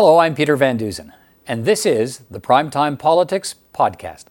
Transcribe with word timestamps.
Hello, 0.00 0.18
I'm 0.18 0.36
Peter 0.36 0.54
Van 0.54 0.76
Dusen, 0.76 1.12
and 1.44 1.64
this 1.64 1.84
is 1.84 2.18
the 2.30 2.38
Primetime 2.38 2.96
Politics 2.96 3.56
Podcast. 3.74 4.26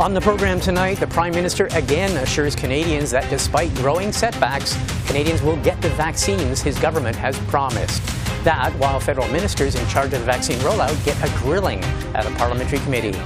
On 0.00 0.14
the 0.14 0.20
program 0.20 0.58
tonight, 0.58 0.98
the 0.98 1.06
Prime 1.06 1.32
Minister 1.32 1.66
again 1.74 2.10
assures 2.16 2.56
Canadians 2.56 3.12
that 3.12 3.30
despite 3.30 3.72
growing 3.76 4.10
setbacks, 4.10 4.76
Canadians 5.06 5.42
will 5.42 5.62
get 5.62 5.80
the 5.80 5.90
vaccines 5.90 6.60
his 6.60 6.76
government 6.76 7.14
has 7.14 7.38
promised. 7.46 8.04
That 8.42 8.72
while 8.80 8.98
federal 8.98 9.28
ministers 9.28 9.76
in 9.76 9.86
charge 9.86 10.06
of 10.06 10.18
the 10.18 10.26
vaccine 10.26 10.58
rollout 10.58 11.04
get 11.04 11.16
a 11.22 11.32
grilling 11.38 11.84
at 12.16 12.26
a 12.26 12.30
parliamentary 12.32 12.80
committee. 12.80 13.16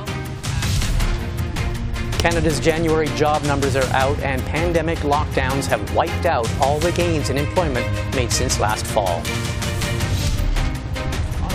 Canada's 2.21 2.61
January 2.61 3.07
job 3.17 3.43
numbers 3.45 3.77
are 3.77 3.93
out, 3.95 4.19
and 4.19 4.43
pandemic 4.43 4.99
lockdowns 4.99 5.65
have 5.65 5.95
wiped 5.95 6.27
out 6.27 6.47
all 6.61 6.79
the 6.79 6.93
gains 6.93 7.31
in 7.31 7.39
employment 7.39 7.87
made 8.15 8.31
since 8.31 8.61
last 8.61 8.85
fall. 8.85 9.23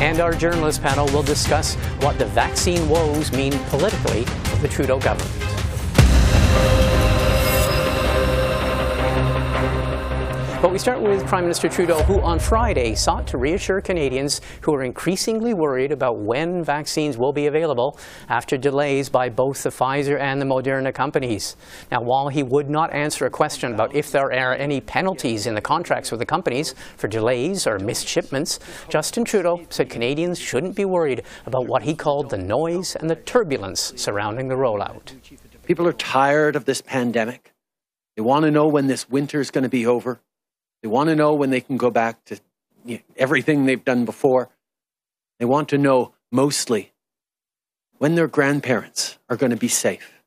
And 0.01 0.19
our 0.19 0.33
journalist 0.33 0.81
panel 0.81 1.05
will 1.13 1.21
discuss 1.21 1.75
what 2.01 2.17
the 2.17 2.25
vaccine 2.25 2.89
woes 2.89 3.31
mean 3.31 3.53
politically 3.65 4.25
for 4.25 4.55
the 4.55 4.67
Trudeau 4.67 4.99
government. 4.99 5.44
But 10.65 10.71
we 10.71 10.79
start 10.79 10.99
with 10.99 11.27
Prime 11.27 11.43
Minister 11.43 11.69
Trudeau, 11.69 12.01
who 12.01 12.19
on 12.21 12.39
Friday 12.39 12.95
sought 12.95 13.27
to 13.27 13.37
reassure 13.37 13.81
Canadians 13.81 14.41
who 14.61 14.73
are 14.73 14.81
increasingly 14.81 15.53
worried 15.53 15.91
about 15.91 16.17
when 16.17 16.63
vaccines 16.63 17.19
will 17.19 17.31
be 17.31 17.45
available 17.45 17.99
after 18.29 18.57
delays 18.57 19.07
by 19.07 19.29
both 19.29 19.61
the 19.61 19.69
Pfizer 19.69 20.19
and 20.19 20.41
the 20.41 20.45
Moderna 20.45 20.91
companies. 20.91 21.55
Now, 21.91 22.01
while 22.01 22.29
he 22.29 22.41
would 22.41 22.67
not 22.67 22.91
answer 22.93 23.27
a 23.27 23.29
question 23.29 23.75
about 23.75 23.93
if 23.93 24.11
there 24.11 24.33
are 24.33 24.55
any 24.55 24.81
penalties 24.81 25.45
in 25.45 25.53
the 25.53 25.61
contracts 25.61 26.09
with 26.09 26.19
the 26.19 26.25
companies 26.25 26.73
for 26.97 27.07
delays 27.07 27.67
or 27.67 27.77
missed 27.77 28.07
shipments, 28.07 28.57
Justin 28.89 29.23
Trudeau 29.23 29.61
said 29.69 29.87
Canadians 29.87 30.39
shouldn't 30.39 30.75
be 30.75 30.85
worried 30.85 31.21
about 31.45 31.67
what 31.67 31.83
he 31.83 31.93
called 31.93 32.31
the 32.31 32.39
noise 32.39 32.95
and 32.95 33.07
the 33.07 33.17
turbulence 33.17 33.93
surrounding 33.97 34.47
the 34.47 34.55
rollout. 34.55 35.13
People 35.61 35.87
are 35.87 35.93
tired 35.93 36.55
of 36.55 36.65
this 36.65 36.81
pandemic. 36.81 37.53
They 38.15 38.23
want 38.23 38.45
to 38.45 38.51
know 38.51 38.65
when 38.65 38.87
this 38.87 39.07
winter 39.07 39.39
is 39.39 39.51
going 39.51 39.65
to 39.65 39.69
be 39.69 39.85
over. 39.85 40.21
They 40.81 40.87
want 40.87 41.09
to 41.09 41.15
know 41.15 41.33
when 41.33 41.49
they 41.49 41.61
can 41.61 41.77
go 41.77 41.89
back 41.89 42.23
to 42.25 42.39
everything 43.17 43.65
they've 43.65 43.83
done 43.83 44.05
before. 44.05 44.49
They 45.39 45.45
want 45.45 45.69
to 45.69 45.77
know 45.77 46.13
mostly 46.31 46.93
when 47.97 48.15
their 48.15 48.27
grandparents 48.27 49.17
are 49.29 49.37
going 49.37 49.49
to 49.51 49.57
be 49.57 49.67
safe, 49.67 50.21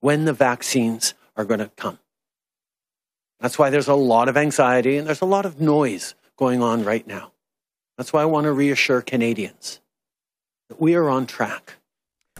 when 0.00 0.24
the 0.24 0.32
vaccines 0.32 1.14
are 1.36 1.44
going 1.44 1.60
to 1.60 1.70
come. 1.76 1.98
That's 3.40 3.58
why 3.58 3.70
there's 3.70 3.88
a 3.88 3.94
lot 3.94 4.28
of 4.28 4.36
anxiety 4.36 4.96
and 4.96 5.06
there's 5.06 5.20
a 5.20 5.26
lot 5.26 5.46
of 5.46 5.60
noise 5.60 6.14
going 6.36 6.62
on 6.62 6.84
right 6.84 7.06
now. 7.06 7.32
That's 7.96 8.12
why 8.12 8.22
I 8.22 8.26
want 8.26 8.44
to 8.44 8.52
reassure 8.52 9.00
Canadians 9.00 9.80
that 10.68 10.80
we 10.80 10.94
are 10.94 11.08
on 11.08 11.26
track. 11.26 11.74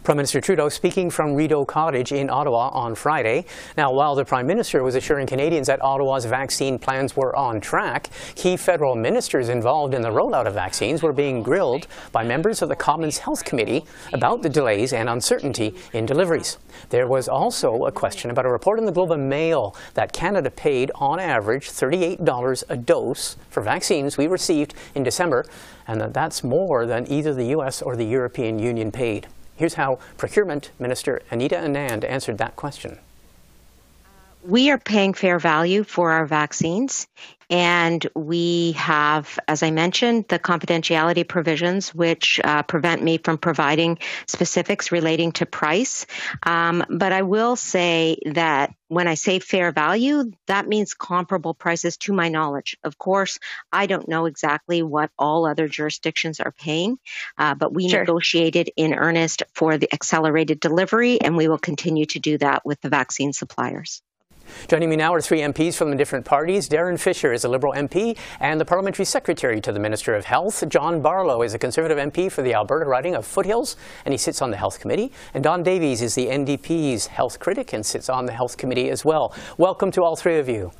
Prime 0.03 0.17
Minister 0.17 0.39
Trudeau 0.39 0.69
speaking 0.69 1.09
from 1.09 1.35
Rideau 1.35 1.65
Cottage 1.65 2.13
in 2.13 2.29
Ottawa 2.29 2.69
on 2.69 2.95
Friday. 2.95 3.45
Now, 3.75 3.91
while 3.91 4.15
the 4.15 4.23
Prime 4.23 4.47
Minister 4.47 4.81
was 4.83 4.95
assuring 4.95 5.27
Canadians 5.27 5.67
that 5.67 5.81
Ottawa's 5.81 6.25
vaccine 6.25 6.79
plans 6.79 7.15
were 7.15 7.35
on 7.35 7.59
track, 7.59 8.09
key 8.35 8.55
federal 8.55 8.95
ministers 8.95 9.49
involved 9.49 9.93
in 9.93 10.01
the 10.01 10.09
rollout 10.09 10.47
of 10.47 10.53
vaccines 10.53 11.03
were 11.03 11.11
being 11.11 11.43
grilled 11.43 11.87
by 12.11 12.23
members 12.23 12.61
of 12.61 12.69
the 12.69 12.75
Commons 12.75 13.17
Health 13.17 13.43
Committee 13.43 13.85
about 14.13 14.41
the 14.41 14.49
delays 14.49 14.93
and 14.93 15.09
uncertainty 15.09 15.75
in 15.93 16.05
deliveries. 16.05 16.57
There 16.89 17.07
was 17.07 17.27
also 17.27 17.85
a 17.85 17.91
question 17.91 18.31
about 18.31 18.45
a 18.45 18.51
report 18.51 18.79
in 18.79 18.85
the 18.85 18.91
Globe 18.91 19.11
and 19.11 19.29
Mail 19.29 19.75
that 19.95 20.13
Canada 20.13 20.49
paid 20.49 20.91
on 20.95 21.19
average 21.19 21.69
$38 21.69 22.63
a 22.69 22.77
dose 22.77 23.35
for 23.49 23.61
vaccines 23.61 24.17
we 24.17 24.27
received 24.27 24.73
in 24.95 25.03
December, 25.03 25.45
and 25.87 25.99
that 25.99 26.13
that's 26.13 26.43
more 26.43 26.85
than 26.85 27.05
either 27.11 27.33
the 27.33 27.47
U.S. 27.47 27.81
or 27.81 27.95
the 27.95 28.05
European 28.05 28.59
Union 28.59 28.91
paid. 28.91 29.27
Here's 29.59 29.73
how 29.73 29.99
Procurement 30.15 30.71
Minister 30.79 31.21
Anita 31.29 31.57
Anand 31.57 32.05
answered 32.05 32.37
that 32.37 32.55
question. 32.55 32.97
We 34.41 34.71
are 34.71 34.77
paying 34.77 35.13
fair 35.13 35.37
value 35.37 35.83
for 35.83 36.11
our 36.11 36.25
vaccines, 36.25 37.07
and 37.49 38.05
we 38.15 38.73
have, 38.73 39.39
as 39.47 39.63
I 39.63 39.71
mentioned, 39.71 40.27
the 40.27 40.39
confidentiality 40.39 41.27
provisions 41.27 41.93
which 41.93 42.39
uh, 42.43 42.63
prevent 42.63 43.01
me 43.01 43.17
from 43.17 43.37
providing 43.37 43.97
specifics 44.27 44.91
relating 44.91 45.31
to 45.33 45.45
price. 45.45 46.05
Um, 46.43 46.85
but 46.89 47.11
I 47.11 47.23
will 47.23 47.55
say 47.55 48.19
that 48.25 48.73
when 48.87 49.07
I 49.07 49.15
say 49.15 49.39
fair 49.39 49.71
value, 49.71 50.31
that 50.47 50.67
means 50.67 50.93
comparable 50.93 51.53
prices 51.53 51.97
to 51.97 52.13
my 52.13 52.29
knowledge. 52.29 52.77
Of 52.83 52.97
course, 52.97 53.39
I 53.71 53.85
don't 53.85 54.07
know 54.07 54.25
exactly 54.25 54.83
what 54.83 55.11
all 55.17 55.45
other 55.45 55.67
jurisdictions 55.67 56.39
are 56.39 56.51
paying, 56.51 56.97
uh, 57.37 57.55
but 57.55 57.73
we 57.73 57.89
sure. 57.89 57.99
negotiated 57.99 58.71
in 58.75 58.93
earnest 58.93 59.43
for 59.53 59.77
the 59.77 59.91
accelerated 59.93 60.59
delivery, 60.59 61.21
and 61.21 61.37
we 61.37 61.47
will 61.47 61.59
continue 61.59 62.05
to 62.07 62.19
do 62.19 62.37
that 62.39 62.65
with 62.65 62.81
the 62.81 62.89
vaccine 62.89 63.33
suppliers. 63.33 64.01
Joining 64.67 64.89
me 64.89 64.95
now 64.95 65.13
are 65.13 65.21
three 65.21 65.39
MPs 65.39 65.75
from 65.75 65.91
the 65.91 65.95
different 65.95 66.25
parties. 66.25 66.67
Darren 66.69 66.99
Fisher 66.99 67.33
is 67.33 67.43
a 67.43 67.49
Liberal 67.49 67.73
MP 67.73 68.17
and 68.39 68.59
the 68.59 68.65
Parliamentary 68.65 69.05
Secretary 69.05 69.59
to 69.61 69.71
the 69.71 69.79
Minister 69.79 70.15
of 70.15 70.25
Health. 70.25 70.63
John 70.69 71.01
Barlow 71.01 71.41
is 71.41 71.53
a 71.53 71.59
Conservative 71.59 71.97
MP 71.97 72.31
for 72.31 72.41
the 72.41 72.53
Alberta 72.53 72.85
riding 72.85 73.15
of 73.15 73.25
Foothills, 73.25 73.75
and 74.05 74.13
he 74.13 74.17
sits 74.17 74.41
on 74.41 74.51
the 74.51 74.57
Health 74.57 74.79
Committee. 74.79 75.11
And 75.33 75.43
Don 75.43 75.63
Davies 75.63 76.01
is 76.01 76.15
the 76.15 76.27
NDP's 76.27 77.07
Health 77.07 77.39
Critic 77.39 77.73
and 77.73 77.85
sits 77.85 78.09
on 78.09 78.25
the 78.25 78.33
Health 78.33 78.57
Committee 78.57 78.89
as 78.89 79.03
well. 79.03 79.33
Welcome 79.57 79.91
to 79.91 80.03
all 80.03 80.15
three 80.15 80.37
of 80.37 80.47
you. 80.47 80.71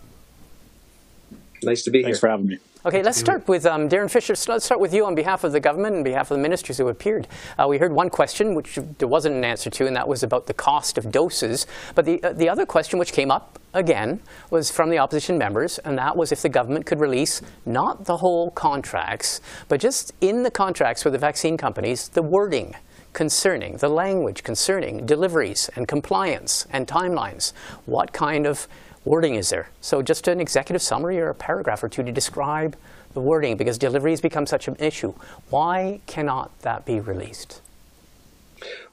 Nice 1.63 1.84
to 1.84 1.91
be 1.91 2.03
Thanks 2.03 2.18
here. 2.18 2.22
for 2.22 2.30
having 2.30 2.47
me. 2.47 2.57
Okay, 2.86 3.04
let's 3.04 3.18
start 3.18 3.46
with 3.50 3.66
um, 3.66 3.90
Darren 3.90 4.10
Fisher. 4.10 4.36
So 4.36 4.54
let's 4.54 4.64
start 4.64 4.80
with 4.80 4.94
you 4.94 5.06
on 5.06 5.14
behalf 5.14 5.44
of 5.44 5.52
the 5.52 5.60
government 5.60 5.98
and 5.98 6.06
behalf 6.06 6.32
of 6.32 6.38
the 6.38 6.42
ministers 6.42 6.78
who 6.78 6.88
appeared. 6.88 7.28
Uh, 7.58 7.68
we 7.68 7.78
heard 7.78 7.92
one 7.92 8.10
question, 8.10 8.56
which 8.56 8.80
there 9.00 9.08
wasn't 9.10 9.36
an 9.36 9.44
answer 9.44 9.70
to, 9.70 9.86
and 9.86 9.94
that 9.98 10.08
was 10.08 10.24
about 10.24 10.48
the 10.48 10.54
cost 10.54 10.98
of 10.98 11.12
doses. 11.12 11.68
But 11.94 12.06
the, 12.06 12.24
uh, 12.24 12.32
the 12.32 12.48
other 12.48 12.66
question, 12.66 12.98
which 12.98 13.12
came 13.12 13.32
up 13.32 13.60
again, 13.74 14.22
was 14.50 14.72
from 14.72 14.90
the 14.90 14.98
opposition 14.98 15.38
members, 15.38 15.78
and 15.80 15.98
that 15.98 16.16
was 16.16 16.32
if 16.32 16.42
the 16.42 16.48
government 16.48 16.86
could 16.86 17.02
release 17.02 17.42
not 17.66 18.06
the 18.06 18.16
whole 18.16 18.50
contracts, 18.52 19.42
but 19.68 19.82
just 19.82 20.14
in 20.22 20.44
the 20.44 20.52
contracts 20.52 21.04
with 21.04 21.12
the 21.12 21.20
vaccine 21.20 21.58
companies, 21.58 22.08
the 22.08 22.24
wording 22.24 22.76
concerning, 23.12 23.76
the 23.76 23.90
language 23.90 24.44
concerning 24.44 25.06
deliveries 25.06 25.70
and 25.76 25.86
compliance 25.90 26.66
and 26.72 26.88
timelines. 26.88 27.52
What 27.86 28.14
kind 28.14 28.48
of 28.48 28.70
wording 29.06 29.36
is 29.36 29.50
there? 29.50 29.70
So 29.82 30.02
just 30.02 30.28
an 30.28 30.40
executive 30.40 30.82
summary 30.82 31.20
or 31.20 31.30
a 31.30 31.36
paragraph 31.36 31.84
or 31.84 31.90
two 31.90 32.04
to 32.04 32.12
describe 32.12 32.76
the 33.14 33.22
wording 33.22 33.58
because 33.58 33.78
delivery 33.78 34.12
has 34.12 34.22
become 34.22 34.46
such 34.46 34.68
an 34.68 34.76
issue. 34.80 35.14
Why 35.50 36.02
cannot 36.06 36.58
that 36.62 36.86
be 36.86 37.00
released? 37.00 37.62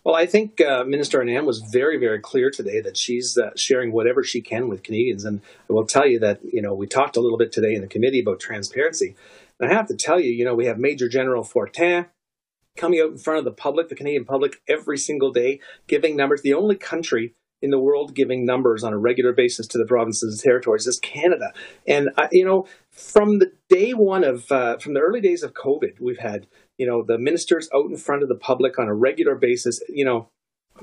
Well, 0.04 0.14
I 0.14 0.26
think 0.26 0.60
uh, 0.60 0.84
Minister 0.84 1.18
Anand 1.18 1.46
was 1.46 1.58
very, 1.58 1.98
very 1.98 2.20
clear 2.20 2.50
today 2.50 2.80
that 2.80 2.96
she's 2.96 3.36
uh, 3.36 3.50
sharing 3.56 3.90
whatever 3.90 4.22
she 4.22 4.40
can 4.40 4.68
with 4.68 4.84
Canadians. 4.84 5.24
And 5.24 5.40
I 5.68 5.72
will 5.72 5.86
tell 5.86 6.06
you 6.06 6.20
that, 6.20 6.40
you 6.44 6.62
know, 6.62 6.74
we 6.74 6.86
talked 6.86 7.16
a 7.16 7.20
little 7.20 7.38
bit 7.38 7.50
today 7.50 7.74
in 7.74 7.80
the 7.80 7.88
committee 7.88 8.20
about 8.20 8.38
transparency. 8.38 9.16
And 9.58 9.70
I 9.70 9.74
have 9.74 9.88
to 9.88 9.96
tell 9.96 10.20
you, 10.20 10.30
you 10.30 10.44
know, 10.44 10.54
we 10.54 10.66
have 10.66 10.78
Major 10.78 11.08
General 11.08 11.42
Fortin 11.42 12.06
coming 12.76 13.00
out 13.00 13.10
in 13.10 13.18
front 13.18 13.38
of 13.38 13.44
the 13.44 13.50
public, 13.50 13.88
the 13.88 13.96
Canadian 13.96 14.24
public, 14.24 14.60
every 14.68 14.98
single 14.98 15.32
day, 15.32 15.60
giving 15.88 16.14
numbers. 16.14 16.42
The 16.42 16.54
only 16.54 16.76
country 16.76 17.34
in 17.62 17.70
the 17.70 17.78
world 17.78 18.14
giving 18.14 18.44
numbers 18.44 18.84
on 18.84 18.92
a 18.92 18.98
regular 18.98 19.32
basis 19.32 19.66
to 19.68 19.78
the 19.78 19.86
provinces 19.86 20.34
and 20.34 20.42
territories 20.42 20.86
is 20.86 20.98
Canada. 20.98 21.52
And 21.86 22.10
uh, 22.16 22.28
you 22.30 22.44
know, 22.44 22.66
from 22.90 23.38
the 23.38 23.52
day 23.68 23.92
one 23.92 24.24
of 24.24 24.50
uh, 24.52 24.78
from 24.78 24.94
the 24.94 25.00
early 25.00 25.20
days 25.20 25.42
of 25.42 25.54
COVID, 25.54 26.00
we've 26.00 26.18
had 26.18 26.46
you 26.78 26.86
know 26.86 27.02
the 27.02 27.18
ministers 27.18 27.68
out 27.74 27.90
in 27.90 27.96
front 27.96 28.22
of 28.22 28.28
the 28.28 28.34
public 28.34 28.78
on 28.78 28.88
a 28.88 28.94
regular 28.94 29.34
basis. 29.34 29.80
You 29.88 30.04
know, 30.04 30.28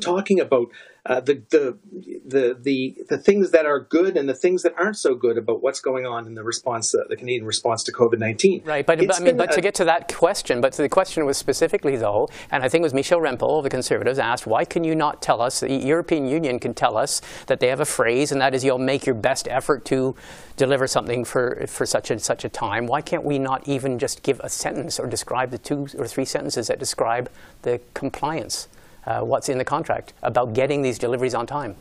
talking 0.01 0.39
about 0.39 0.67
uh, 1.05 1.19
the, 1.19 1.43
the 1.49 1.77
the 2.25 2.57
the 2.57 2.95
the 3.09 3.17
things 3.17 3.51
that 3.51 3.65
are 3.65 3.79
good 3.79 4.15
and 4.15 4.29
the 4.29 4.33
things 4.33 4.63
that 4.63 4.73
aren't 4.77 4.97
so 4.97 5.15
good 5.15 5.37
about 5.37 5.61
what's 5.61 5.81
going 5.81 6.05
on 6.05 6.25
in 6.25 6.33
the 6.33 6.43
response, 6.43 6.95
uh, 6.95 6.99
the 7.09 7.17
Canadian 7.17 7.45
response 7.45 7.83
to 7.83 7.91
COVID 7.91 8.19
nineteen. 8.19 8.63
Right, 8.63 8.85
but, 8.85 8.99
but 8.99 9.19
I 9.19 9.23
mean, 9.23 9.35
but 9.35 9.51
a, 9.51 9.55
to 9.55 9.61
get 9.61 9.75
to 9.75 9.85
that 9.85 10.13
question, 10.13 10.61
but 10.61 10.71
the 10.73 10.87
question 10.87 11.25
was 11.25 11.37
specifically 11.37 11.97
though, 11.97 12.29
and 12.51 12.63
I 12.63 12.69
think 12.69 12.83
it 12.83 12.85
was 12.85 12.93
Michelle 12.93 13.19
Rempel 13.19 13.57
of 13.57 13.63
the 13.63 13.69
Conservatives 13.69 14.17
asked, 14.17 14.47
why 14.47 14.63
can 14.63 14.85
you 14.85 14.95
not 14.95 15.21
tell 15.21 15.41
us? 15.41 15.59
The 15.59 15.73
European 15.73 16.25
Union 16.25 16.57
can 16.57 16.73
tell 16.73 16.95
us 16.95 17.21
that 17.47 17.59
they 17.59 17.67
have 17.67 17.81
a 17.81 17.85
phrase, 17.85 18.31
and 18.31 18.39
that 18.39 18.53
is 18.53 18.63
you'll 18.63 18.77
make 18.77 19.05
your 19.05 19.15
best 19.15 19.49
effort 19.49 19.83
to 19.85 20.15
deliver 20.55 20.87
something 20.87 21.25
for 21.25 21.65
for 21.67 21.85
such 21.85 22.11
and 22.11 22.21
such 22.21 22.45
a 22.45 22.49
time. 22.49 22.87
Why 22.87 23.01
can't 23.01 23.25
we 23.25 23.39
not 23.39 23.67
even 23.67 23.99
just 23.99 24.23
give 24.23 24.39
a 24.39 24.47
sentence 24.47 25.01
or 25.01 25.07
describe 25.07 25.51
the 25.51 25.57
two 25.57 25.87
or 25.97 26.07
three 26.07 26.25
sentences 26.25 26.67
that 26.67 26.79
describe 26.79 27.29
the 27.63 27.81
compliance? 27.93 28.69
Uh, 29.05 29.21
what's 29.21 29.49
in 29.49 29.57
the 29.57 29.65
contract 29.65 30.13
about 30.23 30.53
getting 30.53 30.81
these 30.81 30.97
deliveries 30.97 31.33
on 31.33 31.45
time? 31.47 31.75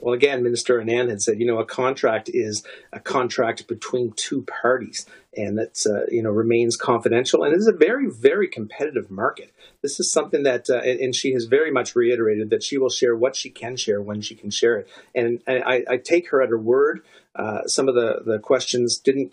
Well, 0.00 0.14
again, 0.14 0.42
Minister 0.42 0.80
Anand 0.80 1.08
had 1.08 1.22
said, 1.22 1.40
you 1.40 1.46
know, 1.46 1.58
a 1.58 1.64
contract 1.64 2.30
is 2.32 2.62
a 2.92 3.00
contract 3.00 3.66
between 3.66 4.12
two 4.12 4.42
parties, 4.42 5.06
and 5.36 5.58
that 5.58 5.84
uh, 5.86 6.06
you 6.10 6.22
know 6.22 6.30
remains 6.30 6.76
confidential, 6.76 7.42
and 7.42 7.54
it 7.54 7.58
is 7.58 7.66
a 7.66 7.72
very, 7.72 8.08
very 8.10 8.46
competitive 8.46 9.10
market. 9.10 9.52
This 9.82 9.98
is 9.98 10.12
something 10.12 10.42
that, 10.42 10.68
uh, 10.68 10.76
and 10.76 11.14
she 11.14 11.32
has 11.32 11.46
very 11.46 11.70
much 11.70 11.96
reiterated 11.96 12.50
that 12.50 12.62
she 12.62 12.78
will 12.78 12.90
share 12.90 13.16
what 13.16 13.36
she 13.36 13.50
can 13.50 13.76
share 13.76 14.02
when 14.02 14.20
she 14.20 14.34
can 14.34 14.50
share 14.50 14.76
it, 14.76 14.88
and, 15.14 15.42
and 15.46 15.64
I, 15.64 15.84
I, 15.88 15.96
take 15.96 16.30
her 16.30 16.42
at 16.42 16.50
her 16.50 16.58
word. 16.58 17.02
Uh, 17.34 17.66
some 17.66 17.88
of 17.88 17.94
the 17.94 18.22
the 18.24 18.38
questions 18.38 18.98
didn't, 18.98 19.32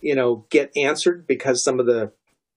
you 0.00 0.14
know, 0.14 0.46
get 0.50 0.74
answered 0.76 1.26
because 1.26 1.62
some 1.62 1.78
of 1.78 1.86
the 1.86 2.12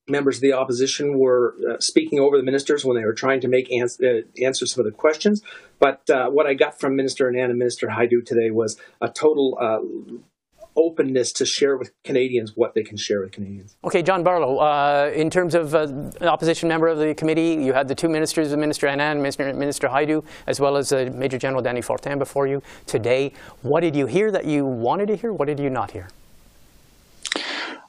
members 0.08 0.38
of 0.38 0.42
the 0.42 0.54
opposition 0.54 1.18
were 1.18 1.56
uh, 1.70 1.80
speaking 1.80 2.20
over 2.20 2.38
the 2.38 2.44
ministers 2.44 2.84
when 2.84 2.98
they 2.98 3.06
were 3.06 3.14
trying 3.14 3.42
to 3.42 3.48
make 3.48 3.72
ans- 3.72 4.00
uh, 4.02 4.22
answer 4.42 4.66
some 4.66 4.86
of 4.86 4.92
the 4.92 4.98
questions. 4.98 5.42
But 5.80 6.10
uh, 6.10 6.30
what 6.30 6.46
I 6.46 6.54
got 6.54 6.80
from 6.80 6.96
Minister 6.96 7.32
Anand 7.32 7.50
and 7.50 7.58
Minister 7.58 7.88
Hajdu 7.88 8.26
today 8.26 8.52
was 8.52 8.78
a 9.02 9.10
total 9.10 9.58
uh, 9.60 9.80
openness 10.76 11.32
to 11.34 11.46
share 11.46 11.78
with 11.78 11.92
Canadians 12.04 12.54
what 12.56 12.74
they 12.74 12.84
can 12.84 12.98
share 12.98 13.22
with 13.22 13.32
Canadians. 13.32 13.78
Okay, 13.84 14.02
John 14.02 14.24
Barlow, 14.24 14.58
uh, 14.58 15.12
in 15.14 15.30
terms 15.30 15.56
of 15.56 15.76
uh, 15.76 15.84
an 16.20 16.28
opposition 16.28 16.68
member 16.68 16.88
of 16.88 16.98
the 16.98 17.14
committee, 17.14 17.54
you 17.54 17.74
had 17.74 17.88
the 17.88 17.96
two 17.96 18.10
ministers, 18.10 18.56
Minister 18.56 18.88
Anand 18.88 19.14
and 19.14 19.22
Minister, 19.22 19.54
Minister 19.54 19.88
Hajdu, 19.88 20.26
as 20.48 20.60
well 20.60 20.76
as 20.76 20.92
Major 20.92 21.38
General 21.38 21.62
Dany 21.62 21.84
Fortin 21.84 22.18
before 22.18 22.48
you 22.48 22.62
today. 22.88 23.34
What 23.62 23.82
did 23.82 23.96
you 23.96 24.08
hear 24.08 24.32
that 24.32 24.46
you 24.46 24.66
wanted 24.66 25.08
to 25.08 25.16
hear? 25.16 25.32
What 25.32 25.46
did 25.46 25.60
you 25.60 25.70
not 25.70 25.92
hear? 25.92 26.10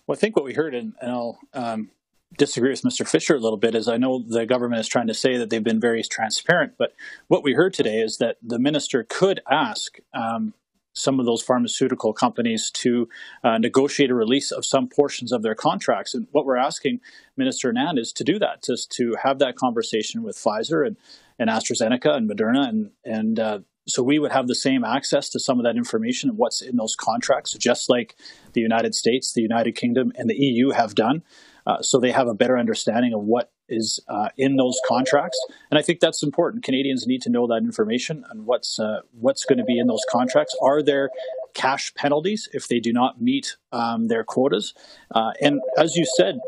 Well, 0.06 0.16
I 0.16 0.20
think 0.20 0.36
what 0.36 0.44
we 0.44 0.52
heard, 0.52 0.74
and, 0.74 0.92
and 1.00 1.10
I'll 1.10 1.38
um, 1.54 1.90
disagree 2.36 2.70
with 2.70 2.82
Mr. 2.82 3.06
Fisher 3.06 3.34
a 3.34 3.40
little 3.40 3.58
bit 3.58 3.74
is 3.74 3.88
I 3.88 3.96
know 3.96 4.22
the 4.26 4.46
government 4.46 4.80
is 4.80 4.88
trying 4.88 5.06
to 5.06 5.14
say 5.14 5.36
that 5.36 5.50
they've 5.50 5.62
been 5.62 5.80
very 5.80 6.02
transparent, 6.02 6.74
but 6.78 6.94
what 7.28 7.42
we 7.42 7.54
heard 7.54 7.74
today 7.74 7.98
is 8.00 8.18
that 8.18 8.36
the 8.42 8.58
minister 8.58 9.06
could 9.08 9.40
ask 9.50 9.98
um, 10.12 10.54
some 10.92 11.18
of 11.18 11.26
those 11.26 11.42
pharmaceutical 11.42 12.12
companies 12.12 12.70
to 12.70 13.08
uh, 13.42 13.58
negotiate 13.58 14.10
a 14.10 14.14
release 14.14 14.52
of 14.52 14.64
some 14.64 14.88
portions 14.88 15.32
of 15.32 15.42
their 15.42 15.54
contracts. 15.54 16.14
And 16.14 16.28
what 16.30 16.46
we're 16.46 16.56
asking 16.56 17.00
Minister 17.36 17.72
Anand 17.72 17.98
is 17.98 18.12
to 18.12 18.24
do 18.24 18.38
that, 18.38 18.62
just 18.62 18.90
to 18.92 19.16
have 19.22 19.40
that 19.40 19.56
conversation 19.56 20.22
with 20.22 20.36
Pfizer 20.36 20.86
and, 20.86 20.96
and 21.38 21.50
AstraZeneca 21.50 22.16
and 22.16 22.30
Moderna 22.30 22.68
and, 22.68 22.90
and 23.04 23.40
uh, 23.40 23.58
so 23.86 24.02
we 24.02 24.18
would 24.18 24.32
have 24.32 24.46
the 24.46 24.54
same 24.54 24.84
access 24.84 25.28
to 25.30 25.38
some 25.38 25.58
of 25.58 25.64
that 25.64 25.76
information 25.76 26.30
and 26.30 26.38
what's 26.38 26.62
in 26.62 26.76
those 26.76 26.96
contracts, 26.96 27.52
just 27.52 27.90
like 27.90 28.16
the 28.54 28.60
United 28.60 28.94
States, 28.94 29.32
the 29.32 29.42
United 29.42 29.72
Kingdom, 29.72 30.12
and 30.16 30.28
the 30.28 30.36
EU 30.36 30.70
have 30.70 30.94
done. 30.94 31.22
Uh, 31.66 31.80
so 31.80 31.98
they 31.98 32.10
have 32.10 32.28
a 32.28 32.34
better 32.34 32.58
understanding 32.58 33.14
of 33.14 33.22
what 33.22 33.50
is 33.68 34.00
uh, 34.08 34.28
in 34.36 34.56
those 34.56 34.78
contracts. 34.86 35.38
And 35.70 35.78
I 35.78 35.82
think 35.82 36.00
that's 36.00 36.22
important. 36.22 36.64
Canadians 36.64 37.06
need 37.06 37.22
to 37.22 37.30
know 37.30 37.46
that 37.46 37.62
information 37.62 38.24
and 38.30 38.44
what's 38.44 38.78
uh, 38.78 39.00
what's 39.12 39.44
going 39.44 39.58
to 39.58 39.64
be 39.64 39.78
in 39.78 39.86
those 39.86 40.04
contracts. 40.10 40.54
Are 40.60 40.82
there 40.82 41.10
cash 41.54 41.94
penalties 41.94 42.48
if 42.52 42.68
they 42.68 42.80
do 42.80 42.92
not 42.92 43.22
meet 43.22 43.56
um, 43.72 44.08
their 44.08 44.24
quotas? 44.24 44.74
Uh, 45.14 45.32
and 45.40 45.60
as 45.78 45.96
you 45.96 46.04
said, 46.16 46.38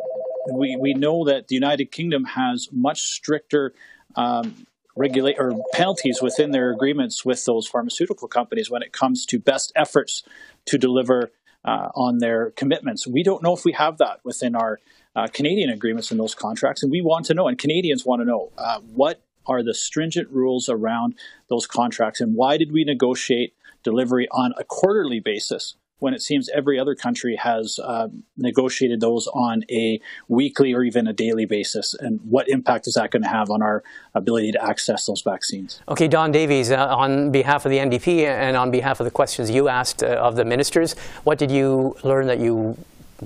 we, 0.52 0.76
we 0.76 0.94
know 0.94 1.24
that 1.24 1.48
the 1.48 1.54
United 1.54 1.90
Kingdom 1.90 2.24
has 2.24 2.68
much 2.70 3.00
stricter 3.00 3.74
um, 4.14 4.66
regulate 4.94 5.36
or 5.38 5.52
penalties 5.72 6.20
within 6.22 6.52
their 6.52 6.70
agreements 6.70 7.24
with 7.24 7.44
those 7.44 7.66
pharmaceutical 7.66 8.28
companies 8.28 8.70
when 8.70 8.82
it 8.82 8.92
comes 8.92 9.26
to 9.26 9.38
best 9.38 9.72
efforts 9.76 10.22
to 10.66 10.78
deliver 10.78 11.30
uh, 11.64 11.88
on 11.94 12.18
their 12.18 12.52
commitments. 12.52 13.06
We 13.06 13.22
don't 13.22 13.42
know 13.42 13.52
if 13.52 13.64
we 13.64 13.72
have 13.72 13.98
that 13.98 14.20
within 14.24 14.54
our 14.54 14.78
uh, 15.16 15.26
Canadian 15.32 15.70
agreements 15.70 16.12
in 16.12 16.18
those 16.18 16.34
contracts, 16.34 16.82
and 16.82 16.92
we 16.92 17.00
want 17.00 17.24
to 17.26 17.34
know, 17.34 17.48
and 17.48 17.58
Canadians 17.58 18.04
want 18.04 18.20
to 18.20 18.26
know, 18.26 18.52
uh, 18.58 18.78
what 18.80 19.22
are 19.46 19.62
the 19.62 19.74
stringent 19.74 20.28
rules 20.30 20.68
around 20.68 21.14
those 21.48 21.66
contracts, 21.66 22.20
and 22.20 22.34
why 22.34 22.56
did 22.56 22.70
we 22.70 22.84
negotiate 22.84 23.54
delivery 23.82 24.28
on 24.30 24.52
a 24.58 24.64
quarterly 24.64 25.20
basis 25.20 25.74
when 25.98 26.12
it 26.12 26.20
seems 26.20 26.50
every 26.50 26.78
other 26.78 26.94
country 26.94 27.36
has 27.36 27.78
uh, 27.82 28.08
negotiated 28.36 29.00
those 29.00 29.26
on 29.28 29.62
a 29.70 29.98
weekly 30.28 30.74
or 30.74 30.82
even 30.82 31.06
a 31.06 31.12
daily 31.14 31.46
basis, 31.46 31.94
and 31.94 32.20
what 32.28 32.46
impact 32.50 32.86
is 32.86 32.94
that 32.94 33.10
going 33.10 33.22
to 33.22 33.28
have 33.28 33.48
on 33.48 33.62
our 33.62 33.82
ability 34.14 34.52
to 34.52 34.62
access 34.62 35.06
those 35.06 35.22
vaccines? 35.22 35.80
Okay, 35.88 36.08
Don 36.08 36.30
Davies, 36.30 36.70
uh, 36.70 36.94
on 36.94 37.30
behalf 37.30 37.64
of 37.64 37.70
the 37.70 37.78
NDP 37.78 38.26
and 38.26 38.54
on 38.54 38.70
behalf 38.70 39.00
of 39.00 39.04
the 39.04 39.10
questions 39.10 39.50
you 39.50 39.68
asked 39.68 40.02
uh, 40.02 40.08
of 40.08 40.36
the 40.36 40.44
ministers, 40.44 40.94
what 41.24 41.38
did 41.38 41.50
you 41.50 41.96
learn 42.04 42.26
that 42.26 42.38
you 42.38 42.76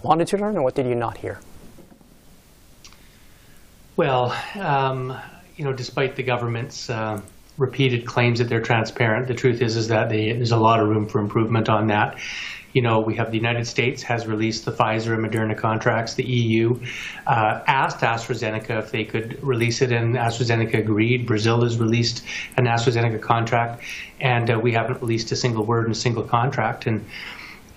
wanted 0.04 0.28
to 0.28 0.37
learn, 0.37 0.54
and 0.54 0.62
what 0.62 0.76
did 0.76 0.87
you 0.87 0.94
not 0.94 1.19
hear? 1.19 1.40
Well, 3.96 4.37
um, 4.58 5.16
you 5.56 5.64
know, 5.64 5.72
despite 5.72 6.16
the 6.16 6.22
government's 6.22 6.88
uh, 6.88 7.20
repeated 7.58 8.06
claims 8.06 8.38
that 8.38 8.48
they're 8.48 8.62
transparent, 8.62 9.26
the 9.26 9.34
truth 9.34 9.60
is 9.60 9.76
is 9.76 9.88
that 9.88 10.08
they, 10.08 10.32
there's 10.32 10.52
a 10.52 10.56
lot 10.56 10.81
of 10.81 10.88
room 10.88 11.06
for 11.06 11.20
improvement 11.20 11.69
on 11.69 11.88
that. 11.88 12.19
You 12.72 12.82
know, 12.82 13.00
we 13.00 13.16
have 13.16 13.32
the 13.32 13.37
United 13.37 13.66
States 13.66 14.00
has 14.04 14.28
released 14.28 14.64
the 14.64 14.70
Pfizer 14.70 15.12
and 15.12 15.26
Moderna 15.26 15.58
contracts. 15.58 16.14
The 16.14 16.25
EU 16.25 16.81
uh, 17.26 17.60
asked 17.66 17.98
AstraZeneca 17.98 18.78
if 18.78 18.92
they 18.92 19.04
could 19.04 19.42
release 19.42 19.82
it, 19.82 19.90
and 19.90 20.14
AstraZeneca 20.14 20.78
agreed. 20.78 21.26
Brazil 21.26 21.62
has 21.62 21.78
released 21.78 22.25
an 22.56 22.66
AstraZeneca 22.66 23.20
contract, 23.20 23.82
and 24.20 24.50
uh, 24.50 24.58
we 24.58 24.72
haven't 24.72 25.00
released 25.00 25.32
a 25.32 25.37
single 25.37 25.66
word 25.66 25.87
in 25.87 25.90
a 25.90 25.96
single 25.96 26.22
contract. 26.22 26.87
And 26.87 27.04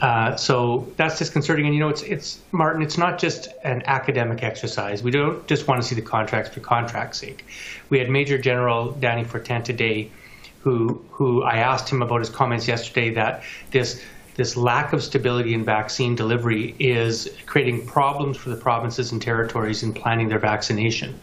uh, 0.03 0.35
so 0.35 0.85
that's 0.97 1.17
disconcerting. 1.17 1.65
And 1.65 1.73
you 1.73 1.79
know, 1.79 1.88
it's 1.88 2.01
it's 2.01 2.41
Martin. 2.51 2.81
It's 2.81 2.97
not 2.97 3.17
just 3.17 3.47
an 3.63 3.83
academic 3.85 4.44
exercise. 4.44 5.01
We 5.01 5.11
don't 5.11 5.47
just 5.47 5.65
want 5.65 5.81
to 5.81 5.88
see 5.88 5.95
the 5.95 6.01
contracts 6.01 6.53
for 6.53 6.59
contract's 6.59 7.19
sake. 7.19 7.45
We 7.89 8.00
had 8.00 8.09
Major 8.09 8.38
General 8.38 8.94
Dany 9.00 9.25
Fortin 9.25 9.63
today, 9.63 10.11
who 10.59 11.01
who 11.09 11.44
I 11.44 11.59
asked 11.59 11.89
him 11.89 12.01
about 12.01 12.19
his 12.19 12.29
comments 12.29 12.67
yesterday 12.67 13.11
that 13.11 13.44
this 13.71 14.03
this 14.35 14.57
lack 14.57 14.91
of 14.91 15.01
stability 15.01 15.53
in 15.53 15.63
vaccine 15.63 16.15
delivery 16.15 16.75
is 16.79 17.29
creating 17.45 17.85
problems 17.85 18.35
for 18.35 18.50
the 18.50 18.57
provinces 18.57 19.13
and 19.13 19.21
territories 19.21 19.83
in 19.83 19.94
planning 19.94 20.27
their 20.27 20.39
vaccination. 20.39 21.17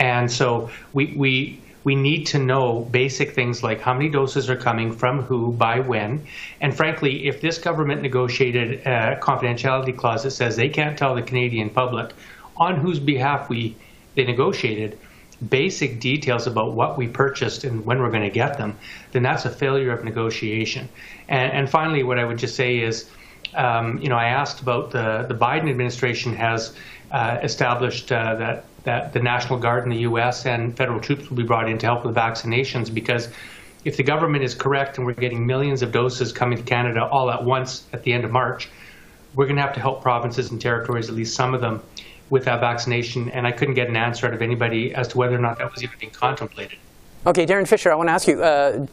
And 0.00 0.28
so 0.28 0.70
we 0.92 1.14
we 1.16 1.60
we 1.88 1.94
need 1.94 2.26
to 2.26 2.38
know 2.38 2.80
basic 2.90 3.34
things 3.34 3.62
like 3.62 3.80
how 3.80 3.94
many 3.94 4.10
doses 4.10 4.50
are 4.50 4.56
coming 4.56 4.92
from 4.92 5.22
who, 5.22 5.52
by 5.52 5.80
when. 5.80 6.26
And 6.60 6.76
frankly, 6.76 7.26
if 7.28 7.40
this 7.40 7.56
government 7.56 8.02
negotiated 8.02 8.86
a 8.86 9.18
confidentiality 9.22 9.96
clause 9.96 10.24
that 10.24 10.32
says 10.32 10.54
they 10.54 10.68
can't 10.68 10.98
tell 10.98 11.14
the 11.14 11.22
Canadian 11.22 11.70
public 11.70 12.12
on 12.58 12.76
whose 12.76 13.00
behalf 13.00 13.48
we 13.48 13.74
they 14.16 14.24
negotiated 14.24 14.98
basic 15.48 15.98
details 15.98 16.46
about 16.46 16.74
what 16.74 16.98
we 16.98 17.08
purchased 17.08 17.64
and 17.64 17.86
when 17.86 18.00
we're 18.00 18.10
going 18.10 18.28
to 18.32 18.38
get 18.44 18.58
them, 18.58 18.76
then 19.12 19.22
that's 19.22 19.46
a 19.46 19.50
failure 19.50 19.92
of 19.96 20.04
negotiation. 20.04 20.90
And, 21.26 21.52
and 21.52 21.70
finally, 21.70 22.02
what 22.02 22.18
I 22.18 22.24
would 22.26 22.38
just 22.38 22.54
say 22.54 22.80
is, 22.80 23.08
um, 23.54 23.96
you 24.02 24.10
know, 24.10 24.16
I 24.16 24.26
asked 24.26 24.60
about 24.60 24.90
the 24.90 25.24
the 25.26 25.38
Biden 25.46 25.70
administration 25.70 26.34
has 26.34 26.74
uh, 27.10 27.38
established 27.42 28.12
uh, 28.12 28.34
that 28.42 28.64
that 28.84 29.12
the 29.12 29.20
National 29.20 29.58
Guard 29.58 29.84
in 29.84 29.90
the 29.90 30.00
U.S. 30.00 30.46
and 30.46 30.76
federal 30.76 31.00
troops 31.00 31.28
will 31.28 31.36
be 31.36 31.42
brought 31.42 31.68
in 31.68 31.78
to 31.78 31.86
help 31.86 32.04
with 32.04 32.14
vaccinations 32.14 32.92
because 32.92 33.28
if 33.84 33.96
the 33.96 34.02
government 34.02 34.44
is 34.44 34.54
correct 34.54 34.98
and 34.98 35.06
we're 35.06 35.14
getting 35.14 35.46
millions 35.46 35.82
of 35.82 35.92
doses 35.92 36.32
coming 36.32 36.58
to 36.58 36.64
Canada 36.64 37.04
all 37.04 37.30
at 37.30 37.44
once 37.44 37.86
at 37.92 38.02
the 38.02 38.12
end 38.12 38.24
of 38.24 38.30
March, 38.30 38.68
we're 39.34 39.46
going 39.46 39.56
to 39.56 39.62
have 39.62 39.74
to 39.74 39.80
help 39.80 40.02
provinces 40.02 40.50
and 40.50 40.60
territories, 40.60 41.08
at 41.08 41.14
least 41.14 41.34
some 41.34 41.54
of 41.54 41.60
them, 41.60 41.82
with 42.30 42.44
that 42.44 42.60
vaccination. 42.60 43.30
And 43.30 43.46
I 43.46 43.52
couldn't 43.52 43.74
get 43.74 43.88
an 43.88 43.96
answer 43.96 44.26
out 44.26 44.34
of 44.34 44.42
anybody 44.42 44.94
as 44.94 45.08
to 45.08 45.18
whether 45.18 45.36
or 45.36 45.40
not 45.40 45.58
that 45.58 45.72
was 45.72 45.82
even 45.82 45.98
being 45.98 46.12
contemplated. 46.12 46.78
Okay, 47.26 47.46
Darren 47.46 47.66
Fisher, 47.66 47.92
I 47.92 47.94
want 47.94 48.08
to 48.08 48.12
ask 48.12 48.28
you. 48.28 48.42
Uh, 48.42 48.86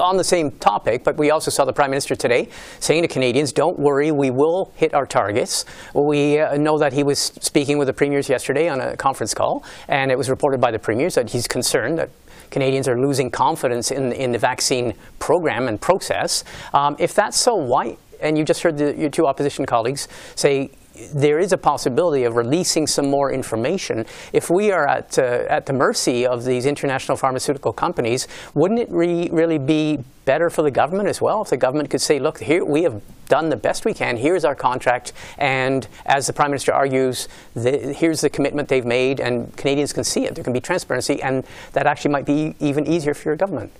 on 0.00 0.16
the 0.16 0.24
same 0.24 0.50
topic, 0.52 1.04
but 1.04 1.16
we 1.16 1.30
also 1.30 1.50
saw 1.50 1.64
the 1.64 1.72
Prime 1.72 1.90
Minister 1.90 2.14
today 2.14 2.48
saying 2.80 3.02
to 3.02 3.08
Canadians, 3.08 3.52
don't 3.52 3.78
worry, 3.78 4.10
we 4.10 4.30
will 4.30 4.72
hit 4.76 4.92
our 4.94 5.06
targets. 5.06 5.64
We 5.94 6.40
uh, 6.40 6.56
know 6.56 6.78
that 6.78 6.92
he 6.92 7.02
was 7.02 7.18
speaking 7.18 7.78
with 7.78 7.86
the 7.86 7.92
premiers 7.92 8.28
yesterday 8.28 8.68
on 8.68 8.80
a 8.80 8.96
conference 8.96 9.34
call, 9.34 9.64
and 9.88 10.10
it 10.10 10.18
was 10.18 10.28
reported 10.28 10.60
by 10.60 10.70
the 10.70 10.78
premiers 10.78 11.14
that 11.14 11.30
he's 11.30 11.46
concerned 11.46 11.98
that 11.98 12.10
Canadians 12.50 12.88
are 12.88 12.98
losing 12.98 13.30
confidence 13.30 13.90
in, 13.90 14.12
in 14.12 14.32
the 14.32 14.38
vaccine 14.38 14.94
program 15.18 15.68
and 15.68 15.80
process. 15.80 16.44
Um, 16.72 16.96
if 16.98 17.14
that's 17.14 17.36
so, 17.36 17.54
why? 17.54 17.96
And 18.20 18.38
you 18.38 18.44
just 18.44 18.62
heard 18.62 18.78
the, 18.78 18.96
your 18.96 19.10
two 19.10 19.26
opposition 19.26 19.66
colleagues 19.66 20.08
say 20.34 20.70
there 21.12 21.38
is 21.38 21.52
a 21.52 21.58
possibility 21.58 22.24
of 22.24 22.36
releasing 22.36 22.86
some 22.86 23.10
more 23.10 23.32
information. 23.32 24.06
If 24.32 24.50
we 24.50 24.70
are 24.70 24.86
at, 24.86 25.18
uh, 25.18 25.44
at 25.48 25.66
the 25.66 25.72
mercy 25.72 26.26
of 26.26 26.44
these 26.44 26.66
international 26.66 27.16
pharmaceutical 27.16 27.72
companies, 27.72 28.28
wouldn't 28.54 28.80
it 28.80 28.90
re 28.90 29.28
really 29.32 29.58
be 29.58 29.98
better 30.24 30.48
for 30.48 30.62
the 30.62 30.70
government 30.70 31.08
as 31.08 31.20
well 31.20 31.42
if 31.42 31.50
the 31.50 31.56
government 31.56 31.90
could 31.90 32.00
say, 32.00 32.18
look, 32.18 32.40
here 32.40 32.64
we 32.64 32.82
have 32.82 33.02
done 33.28 33.48
the 33.48 33.56
best 33.56 33.84
we 33.84 33.92
can, 33.92 34.16
here's 34.16 34.44
our 34.44 34.54
contract, 34.54 35.12
and 35.38 35.88
as 36.06 36.26
the 36.26 36.32
Prime 36.32 36.50
Minister 36.50 36.72
argues, 36.72 37.28
the, 37.54 37.92
here's 37.92 38.20
the 38.20 38.30
commitment 38.30 38.68
they've 38.68 38.84
made, 38.84 39.20
and 39.20 39.54
Canadians 39.56 39.92
can 39.92 40.04
see 40.04 40.24
it. 40.24 40.34
There 40.34 40.44
can 40.44 40.52
be 40.52 40.60
transparency, 40.60 41.22
and 41.22 41.44
that 41.72 41.86
actually 41.86 42.12
might 42.12 42.26
be 42.26 42.54
even 42.60 42.86
easier 42.86 43.14
for 43.14 43.30
your 43.30 43.36
government. 43.36 43.72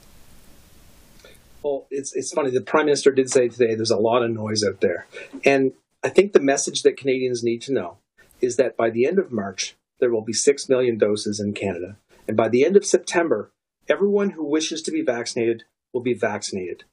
Well, 1.63 1.87
it's, 1.91 2.15
it's 2.15 2.33
funny. 2.33 2.51
The 2.51 2.61
Prime 2.61 2.87
Minister 2.87 3.11
did 3.11 3.31
say 3.31 3.49
today 3.49 3.75
there's 3.75 3.91
a 3.91 3.97
lot 3.97 4.23
of 4.23 4.31
noise 4.31 4.63
out 4.69 4.81
there. 4.81 5.07
And 5.47 5.73
I 6.05 6.11
think 6.11 6.35
the 6.35 6.41
message 6.41 6.83
that 6.83 6.99
Canadians 6.99 7.43
need 7.43 7.63
to 7.63 7.73
know 7.73 7.97
is 8.43 8.57
that 8.57 8.77
by 8.77 8.91
the 8.91 9.07
end 9.07 9.19
of 9.19 9.33
March, 9.33 9.75
there 10.01 10.11
will 10.11 10.21
be 10.21 10.35
6 10.35 10.69
million 10.69 10.99
doses 10.99 11.41
in 11.41 11.55
Canada. 11.55 11.97
And 12.29 12.37
by 12.37 12.51
the 12.51 12.63
end 12.63 12.77
of 12.77 12.85
September, 12.85 13.53
everyone 13.89 14.31
who 14.31 14.45
wishes 14.45 14.83
to 14.83 14.91
be 14.91 15.01
vaccinated 15.01 15.65
will 15.95 16.03
be 16.03 16.13
vaccinated. 16.13 16.85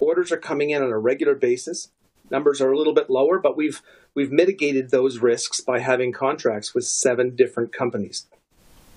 Orders 0.00 0.32
are 0.32 0.36
coming 0.36 0.70
in 0.70 0.82
on 0.82 0.90
a 0.90 0.98
regular 0.98 1.36
basis. 1.36 1.92
Numbers 2.28 2.60
are 2.60 2.72
a 2.72 2.76
little 2.76 2.92
bit 2.92 3.08
lower, 3.08 3.38
but 3.38 3.56
we've 3.56 3.82
we've 4.16 4.32
mitigated 4.32 4.90
those 4.90 5.18
risks 5.18 5.60
by 5.60 5.78
having 5.78 6.12
contracts 6.12 6.74
with 6.74 6.84
seven 6.84 7.36
different 7.36 7.72
companies. 7.72 8.26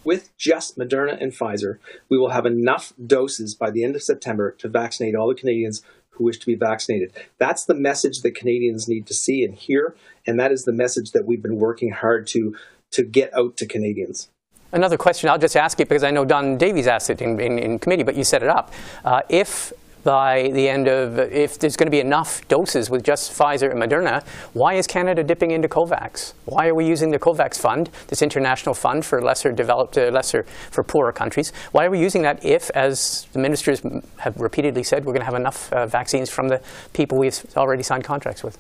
With 0.04 0.36
just 0.36 0.80
Moderna 0.80 1.22
and 1.22 1.32
Pfizer, 1.32 1.78
we 2.10 2.18
will 2.18 2.30
have 2.30 2.48
enough 2.48 2.92
doses 3.04 3.54
by 3.54 3.70
the 3.70 3.84
end 3.84 3.96
of 3.96 4.02
September 4.02 4.52
to 4.54 4.68
vaccinate 4.68 5.14
all 5.14 5.28
the 5.28 5.36
Canadians 5.36 5.84
who 6.12 6.24
wish 6.24 6.40
to 6.40 6.46
be 6.46 6.56
vaccinated. 6.56 7.12
That's 7.38 7.66
the 7.66 7.74
message 7.74 8.22
that 8.22 8.36
Canadians 8.36 8.88
need 8.88 9.08
to 9.08 9.14
see 9.14 9.44
and 9.44 9.56
hear, 9.56 9.96
and 10.26 10.40
that 10.40 10.52
is 10.52 10.66
the 10.66 10.72
message 10.72 11.12
that 11.12 11.26
we've 11.26 11.42
been 11.42 11.58
working 11.58 11.92
hard 11.92 12.28
to 12.28 12.56
to 12.92 13.04
get 13.04 13.34
out 13.34 13.56
to 13.58 13.66
Canadians. 13.66 14.30
Another 14.74 14.98
question, 14.98 15.30
I'll 15.30 15.38
just 15.38 15.58
ask 15.58 15.80
it 15.80 15.90
because 15.90 16.04
I 16.04 16.12
know 16.12 16.24
Don 16.24 16.58
Davies 16.58 16.88
asked 16.88 17.10
it 17.10 17.22
in, 17.22 17.40
in, 17.40 17.60
in 17.60 17.80
committee, 17.80 18.04
but 18.04 18.16
you 18.16 18.24
set 18.24 18.42
it 18.42 18.50
up. 18.50 18.72
Uh, 19.04 19.22
if 19.28 19.74
by 20.04 20.50
the 20.54 20.68
end 20.68 20.88
of, 20.88 21.20
if 21.20 21.60
there's 21.60 21.76
going 21.76 21.88
to 21.88 21.92
be 21.92 22.00
enough 22.00 22.48
doses 22.48 22.90
with 22.90 23.04
just 23.04 23.32
Pfizer 23.32 23.72
and 23.72 23.82
Moderna, 23.82 24.26
why 24.54 24.74
is 24.74 24.88
Canada 24.88 25.24
dipping 25.24 25.52
into 25.52 25.68
COVAX? 25.68 26.34
Why 26.46 26.68
are 26.68 26.76
we 26.76 26.86
using 26.86 27.12
the 27.12 27.20
COVAX 27.20 27.60
fund, 27.60 27.90
this 28.08 28.22
international 28.22 28.76
fund 28.76 29.06
for 29.06 29.22
lesser 29.22 29.52
developed, 29.52 29.98
uh, 29.98 30.10
lesser 30.12 30.44
for 30.72 30.84
poorer 30.84 31.12
countries? 31.12 31.52
Why 31.72 31.86
are 31.86 31.92
we 31.92 32.00
using 32.00 32.22
that 32.24 32.44
if, 32.44 32.70
as 32.72 33.28
the 33.34 33.40
ministers 33.40 33.82
have 34.18 34.40
repeatedly 34.40 34.84
said, 34.84 35.06
we're 35.06 35.14
going 35.14 35.26
to 35.26 35.32
have 35.32 35.36
enough 35.36 35.72
uh, 35.74 35.86
vaccines 35.86 36.30
from 36.30 36.48
the 36.48 36.62
people 36.94 37.18
we've 37.18 37.46
already 37.56 37.84
signed 37.84 38.04
contracts 38.04 38.44
with? 38.44 38.58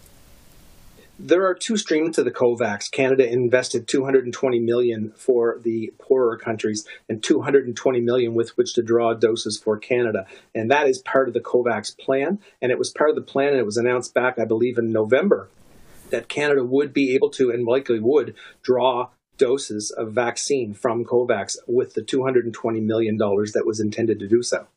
There 1.20 1.46
are 1.46 1.53
two 1.53 1.77
streams 1.77 2.15
to 2.15 2.24
the 2.24 2.32
COVAX. 2.32 2.89
Canada 2.89 3.27
invested 3.32 3.88
220 3.88 4.60
million 4.60 5.13
for 5.15 5.60
the 5.62 5.94
poorer 6.00 6.38
countries 6.38 6.88
and 7.08 7.22
220 7.22 8.01
million 8.01 8.34
with 8.34 8.58
which 8.58 8.74
to 8.74 8.82
draw 8.82 9.13
doses 9.13 9.60
for 9.60 9.77
Canada. 9.77 10.25
And 10.56 10.72
that 10.72 10.88
is 10.88 11.00
part 11.00 11.27
of 11.27 11.34
the 11.34 11.39
COVAX 11.39 11.98
plan. 11.98 12.39
And 12.62 12.72
it 12.72 12.80
was 12.80 12.89
part 12.89 13.10
of 13.10 13.15
the 13.15 13.22
plan, 13.22 13.50
and 13.50 13.60
it 13.60 13.65
was 13.65 13.77
announced 13.77 14.13
back, 14.13 14.39
I 14.39 14.46
believe, 14.46 14.77
in 14.77 14.91
November 14.91 15.50
that 16.10 16.27
Canada 16.27 16.63
would 16.63 16.94
be 16.94 17.13
able 17.15 17.30
to 17.30 17.51
and 17.51 17.65
likely 17.65 18.00
would 18.00 18.36
draw 18.62 19.10
doses 19.38 19.91
of 19.91 20.12
vaccine 20.12 20.74
from 20.74 21.06
COVAX 21.06 21.58
with 21.68 21.94
the 21.94 22.01
$220 22.01 22.82
million 22.84 23.18
that 23.18 23.63
was 23.65 23.80
intended 23.80 24.20
to 24.20 24.27
do 24.27 24.44
so. 24.44 24.68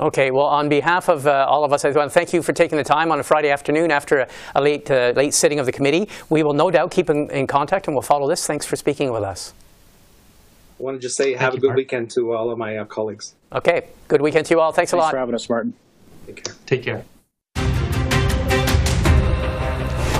Okay, 0.00 0.30
well, 0.30 0.46
on 0.46 0.68
behalf 0.68 1.08
of 1.08 1.26
uh, 1.26 1.46
all 1.48 1.64
of 1.64 1.72
us, 1.72 1.84
I 1.84 1.90
want 1.90 2.10
to 2.10 2.14
thank 2.14 2.32
you 2.32 2.42
for 2.42 2.52
taking 2.52 2.78
the 2.78 2.84
time 2.84 3.12
on 3.12 3.20
a 3.20 3.22
Friday 3.22 3.50
afternoon 3.50 3.90
after 3.90 4.20
a, 4.20 4.28
a 4.54 4.60
late, 4.60 4.90
uh, 4.90 5.12
late 5.14 5.34
sitting 5.34 5.58
of 5.58 5.66
the 5.66 5.72
committee. 5.72 6.08
We 6.30 6.42
will 6.42 6.54
no 6.54 6.70
doubt 6.70 6.90
keep 6.90 7.10
in, 7.10 7.30
in, 7.30 7.46
contact 7.46 7.86
and 7.88 7.94
we'll 7.94 8.02
follow 8.02 8.26
this. 8.26 8.46
Thanks 8.46 8.64
for 8.64 8.76
speaking 8.76 9.12
with 9.12 9.22
us. 9.22 9.52
I 10.80 10.82
want 10.82 10.96
to 10.96 11.00
just 11.00 11.16
say 11.16 11.32
thank 11.32 11.40
have 11.40 11.54
a 11.54 11.58
good 11.58 11.68
Martin. 11.68 11.76
weekend 11.76 12.10
to 12.12 12.32
all 12.32 12.50
of 12.50 12.58
my 12.58 12.78
uh, 12.78 12.84
colleagues. 12.86 13.34
Okay, 13.52 13.88
good 14.08 14.22
weekend 14.22 14.46
to 14.46 14.54
you 14.54 14.60
all. 14.60 14.72
Thanks, 14.72 14.92
Thanks 14.92 14.92
a 14.94 15.04
lot. 15.04 15.10
for 15.10 15.18
having 15.18 15.34
us, 15.34 15.48
Martin. 15.48 15.74
Take 16.26 16.42
care. 16.42 16.54
Take 16.66 16.82
care. 16.82 17.04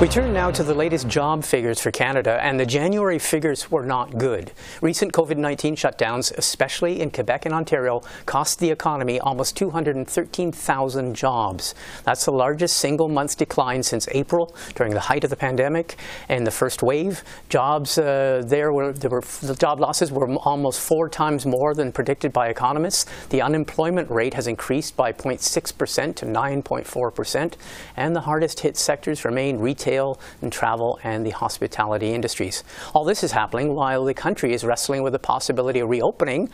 We 0.02 0.08
turn 0.08 0.32
now 0.32 0.50
to 0.50 0.64
the 0.64 0.74
latest 0.74 1.06
job 1.06 1.44
figures 1.44 1.78
for 1.78 1.92
Canada, 1.92 2.36
and 2.42 2.58
the 2.58 2.66
January 2.66 3.20
figures 3.20 3.70
were 3.70 3.86
not 3.86 4.18
good. 4.18 4.50
Recent 4.80 5.12
COVID 5.12 5.36
19 5.36 5.76
shutdowns, 5.76 6.36
especially 6.36 7.00
in 7.00 7.12
Quebec 7.12 7.46
and 7.46 7.54
Ontario, 7.54 8.02
cost 8.26 8.58
the 8.58 8.68
economy 8.68 9.20
almost 9.20 9.56
213,000 9.56 11.14
jobs. 11.14 11.76
That's 12.02 12.24
the 12.24 12.32
largest 12.32 12.78
single 12.78 13.08
month 13.08 13.36
decline 13.36 13.84
since 13.84 14.08
April 14.10 14.56
during 14.74 14.92
the 14.92 14.98
height 14.98 15.22
of 15.22 15.30
the 15.30 15.36
pandemic 15.36 15.94
and 16.28 16.44
the 16.44 16.50
first 16.50 16.82
wave. 16.82 17.22
Jobs 17.48 17.96
uh, 17.96 18.42
there 18.44 18.72
were, 18.72 18.92
there 18.92 19.08
were 19.08 19.22
the 19.40 19.54
job 19.54 19.78
losses 19.78 20.10
were 20.10 20.34
almost 20.38 20.80
four 20.80 21.08
times 21.08 21.46
more 21.46 21.74
than 21.74 21.92
predicted 21.92 22.32
by 22.32 22.48
economists. 22.48 23.06
The 23.28 23.40
unemployment 23.40 24.10
rate 24.10 24.34
has 24.34 24.48
increased 24.48 24.96
by 24.96 25.12
0.6% 25.12 26.16
to 26.16 26.26
9.4%, 26.26 27.54
and 27.96 28.16
the 28.16 28.22
hardest 28.22 28.58
hit 28.58 28.76
sectors 28.76 29.24
remain 29.24 29.60
retail 29.60 29.91
retail 29.92 30.18
and 30.40 30.52
travel 30.52 30.98
and 31.02 31.24
the 31.26 31.30
hospitality 31.30 32.14
industries. 32.14 32.64
All 32.94 33.04
this 33.04 33.22
is 33.22 33.32
happening 33.32 33.74
while 33.74 34.04
the 34.04 34.14
country 34.14 34.52
is 34.54 34.64
wrestling 34.64 35.02
with 35.02 35.12
the 35.12 35.18
possibility 35.18 35.80
of 35.80 35.90
reopening 35.90 36.48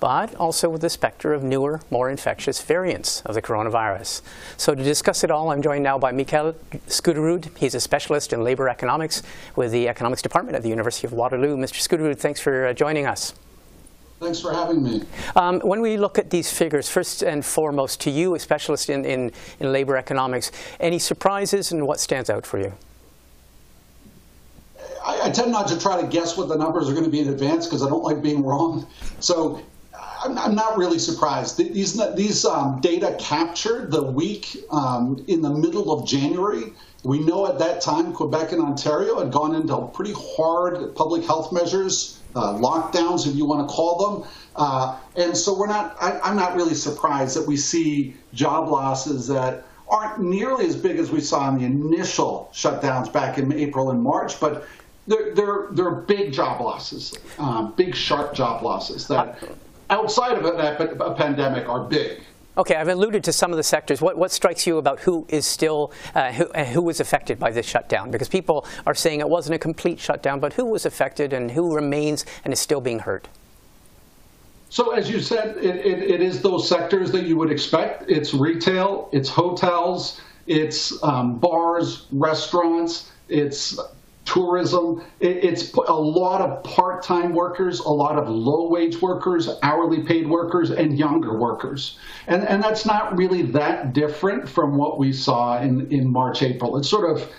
but 0.00 0.34
also 0.34 0.68
with 0.68 0.82
the 0.82 0.90
specter 0.90 1.32
of 1.32 1.42
newer, 1.42 1.80
more 1.90 2.10
infectious 2.10 2.60
variants 2.60 3.22
of 3.22 3.34
the 3.34 3.40
coronavirus. 3.40 4.20
So 4.58 4.74
to 4.74 4.82
discuss 4.82 5.24
it 5.24 5.30
all, 5.30 5.50
I'm 5.50 5.62
joined 5.62 5.82
now 5.82 5.98
by 5.98 6.12
Michael 6.12 6.54
Skuterud. 6.88 7.56
He's 7.56 7.74
a 7.74 7.80
specialist 7.80 8.32
in 8.34 8.44
labor 8.44 8.68
economics 8.68 9.22
with 9.56 9.72
the 9.72 9.88
Economics 9.88 10.20
Department 10.20 10.56
at 10.56 10.62
the 10.62 10.68
University 10.68 11.06
of 11.06 11.14
Waterloo. 11.14 11.56
Mr. 11.56 11.80
Skuterud, 11.80 12.18
thanks 12.18 12.38
for 12.38 12.66
uh, 12.66 12.72
joining 12.74 13.06
us. 13.06 13.32
Thanks 14.24 14.40
for 14.40 14.54
having 14.54 14.82
me. 14.82 15.02
Um, 15.36 15.60
when 15.60 15.82
we 15.82 15.98
look 15.98 16.18
at 16.18 16.30
these 16.30 16.50
figures, 16.50 16.88
first 16.88 17.22
and 17.22 17.44
foremost, 17.44 18.00
to 18.00 18.10
you, 18.10 18.34
a 18.34 18.38
specialist 18.38 18.88
in, 18.88 19.04
in, 19.04 19.32
in 19.60 19.70
labor 19.70 19.98
economics, 19.98 20.50
any 20.80 20.98
surprises 20.98 21.72
and 21.72 21.86
what 21.86 22.00
stands 22.00 22.30
out 22.30 22.46
for 22.46 22.58
you? 22.58 22.72
I, 25.04 25.24
I, 25.24 25.30
tend 25.30 25.52
not 25.52 25.68
to 25.68 25.78
try 25.78 26.00
to 26.00 26.06
guess 26.06 26.38
what 26.38 26.48
the 26.48 26.56
numbers 26.56 26.88
are 26.88 26.92
going 26.92 27.04
to 27.04 27.10
be 27.10 27.20
in 27.20 27.28
advance 27.28 27.66
because 27.66 27.82
I 27.82 27.90
don't 27.90 28.02
like 28.02 28.22
being 28.22 28.42
wrong. 28.42 28.86
So 29.20 29.60
I'm, 30.24 30.38
I'm 30.38 30.54
not 30.54 30.78
really 30.78 30.98
surprised. 30.98 31.58
These, 31.58 32.00
these 32.14 32.44
um, 32.44 32.80
data 32.80 33.14
captured 33.18 33.90
the 33.90 34.02
week 34.02 34.56
um, 34.70 35.22
in 35.28 35.42
the 35.42 35.50
middle 35.50 35.92
of 35.92 36.08
January. 36.08 36.72
We 37.02 37.18
know 37.18 37.46
at 37.46 37.58
that 37.58 37.82
time 37.82 38.12
Quebec 38.14 38.52
and 38.52 38.62
Ontario 38.62 39.18
had 39.18 39.30
gone 39.30 39.54
into 39.54 39.76
pretty 39.92 40.14
hard 40.16 40.94
public 40.94 41.24
health 41.24 41.52
measures, 41.52 42.20
uh, 42.34 42.54
lockdowns, 42.54 43.26
if 43.26 43.36
you 43.36 43.44
want 43.44 43.68
to 43.68 43.72
call 43.72 44.20
them. 44.22 44.30
Uh, 44.56 44.98
and 45.16 45.36
so 45.36 45.56
we're 45.56 45.66
not, 45.66 45.96
I, 46.00 46.18
I'm 46.20 46.36
not 46.36 46.56
really 46.56 46.74
surprised 46.74 47.36
that 47.36 47.46
we 47.46 47.58
see 47.58 48.16
job 48.32 48.68
losses 48.68 49.28
that 49.28 49.66
aren't 49.88 50.22
nearly 50.22 50.64
as 50.66 50.74
big 50.74 50.98
as 50.98 51.10
we 51.10 51.20
saw 51.20 51.50
in 51.50 51.58
the 51.58 51.64
initial 51.66 52.50
shutdowns 52.54 53.12
back 53.12 53.36
in 53.36 53.52
April 53.52 53.90
and 53.90 54.02
March, 54.02 54.40
but 54.40 54.66
they're, 55.06 55.34
they're, 55.34 55.66
they're 55.72 55.90
big 55.90 56.32
job 56.32 56.62
losses, 56.62 57.14
um, 57.38 57.74
big, 57.76 57.94
sharp 57.94 58.32
job 58.32 58.62
losses 58.62 59.06
that 59.08 59.38
outside 59.90 60.38
of 60.38 60.44
a, 60.44 61.04
a 61.04 61.14
pandemic 61.14 61.68
are 61.68 61.84
big. 61.84 62.20
Okay, 62.56 62.76
I've 62.76 62.88
alluded 62.88 63.24
to 63.24 63.32
some 63.32 63.50
of 63.50 63.56
the 63.56 63.64
sectors. 63.64 64.00
What, 64.00 64.16
what 64.16 64.30
strikes 64.30 64.64
you 64.64 64.78
about 64.78 65.00
who 65.00 65.26
is 65.28 65.44
still, 65.44 65.92
uh, 66.14 66.30
who, 66.30 66.44
uh, 66.50 66.64
who 66.64 66.82
was 66.82 67.00
affected 67.00 67.38
by 67.38 67.50
this 67.50 67.66
shutdown? 67.66 68.12
Because 68.12 68.28
people 68.28 68.64
are 68.86 68.94
saying 68.94 69.18
it 69.20 69.28
wasn't 69.28 69.56
a 69.56 69.58
complete 69.58 69.98
shutdown, 69.98 70.38
but 70.38 70.52
who 70.52 70.64
was 70.64 70.86
affected 70.86 71.32
and 71.32 71.50
who 71.50 71.74
remains 71.74 72.24
and 72.44 72.52
is 72.52 72.60
still 72.60 72.80
being 72.80 73.00
hurt? 73.00 73.26
So 74.68 74.92
as 74.92 75.10
you 75.10 75.20
said, 75.20 75.56
it, 75.56 75.76
it, 75.84 75.98
it 76.02 76.20
is 76.20 76.42
those 76.42 76.68
sectors 76.68 77.10
that 77.12 77.24
you 77.24 77.36
would 77.36 77.50
expect. 77.50 78.08
It's 78.08 78.34
retail, 78.34 79.08
it's 79.12 79.28
hotels, 79.28 80.20
it's 80.46 81.02
um, 81.02 81.38
bars, 81.38 82.06
restaurants, 82.12 83.10
it's 83.28 83.78
tourism. 84.34 85.02
it's 85.20 85.72
a 85.72 85.92
lot 85.92 86.40
of 86.40 86.62
part-time 86.64 87.32
workers, 87.32 87.78
a 87.80 87.88
lot 87.88 88.18
of 88.18 88.28
low-wage 88.28 89.00
workers, 89.00 89.48
hourly 89.62 90.02
paid 90.02 90.28
workers, 90.28 90.70
and 90.70 90.98
younger 90.98 91.38
workers. 91.38 91.98
And, 92.26 92.46
and 92.48 92.62
that's 92.62 92.84
not 92.84 93.16
really 93.16 93.42
that 93.42 93.92
different 93.92 94.48
from 94.48 94.76
what 94.76 94.98
we 94.98 95.12
saw 95.12 95.60
in, 95.60 95.90
in 95.92 96.10
March, 96.10 96.42
April. 96.42 96.76
It's 96.76 96.88
sort 96.88 97.08
of 97.10 97.30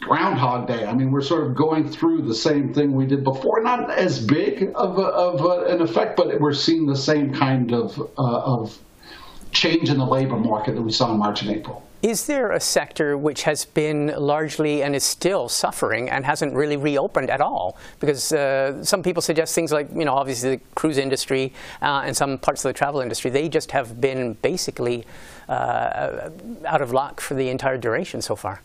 Groundhog 0.00 0.66
Day. 0.66 0.86
I 0.86 0.94
mean, 0.94 1.12
we're 1.12 1.20
sort 1.20 1.46
of 1.46 1.54
going 1.54 1.88
through 1.88 2.22
the 2.22 2.34
same 2.34 2.72
thing 2.72 2.92
we 2.92 3.06
did 3.06 3.22
before. 3.22 3.62
Not 3.62 3.90
as 3.90 4.24
big 4.24 4.72
of, 4.74 4.98
a, 4.98 5.02
of 5.02 5.44
a, 5.44 5.66
an 5.66 5.82
effect, 5.82 6.16
but 6.16 6.40
we're 6.40 6.54
seeing 6.54 6.86
the 6.86 6.96
same 6.96 7.32
kind 7.32 7.72
of, 7.72 8.00
uh, 8.00 8.40
of 8.56 8.78
change 9.52 9.90
in 9.90 9.98
the 9.98 10.06
labor 10.06 10.36
market 10.36 10.74
that 10.74 10.82
we 10.82 10.92
saw 10.92 11.12
in 11.12 11.18
March 11.18 11.42
and 11.42 11.50
April. 11.50 11.82
Is 12.02 12.26
there 12.26 12.50
a 12.50 12.58
sector 12.58 13.16
which 13.16 13.44
has 13.44 13.64
been 13.64 14.12
largely 14.18 14.82
and 14.82 14.96
is 14.96 15.04
still 15.04 15.48
suffering 15.48 16.10
and 16.10 16.24
hasn't 16.24 16.52
really 16.52 16.76
reopened 16.76 17.30
at 17.30 17.40
all? 17.40 17.76
Because 18.00 18.32
uh, 18.32 18.84
some 18.84 19.04
people 19.04 19.22
suggest 19.22 19.54
things 19.54 19.70
like, 19.70 19.88
you 19.94 20.04
know, 20.04 20.14
obviously 20.14 20.56
the 20.56 20.62
cruise 20.74 20.98
industry 20.98 21.52
uh, 21.80 22.02
and 22.04 22.16
some 22.16 22.38
parts 22.38 22.64
of 22.64 22.70
the 22.70 22.76
travel 22.76 23.00
industry, 23.00 23.30
they 23.30 23.48
just 23.48 23.70
have 23.70 24.00
been 24.00 24.32
basically 24.42 25.04
uh, 25.48 26.30
out 26.64 26.82
of 26.82 26.92
luck 26.92 27.20
for 27.20 27.34
the 27.34 27.48
entire 27.48 27.78
duration 27.78 28.20
so 28.20 28.34
far. 28.34 28.62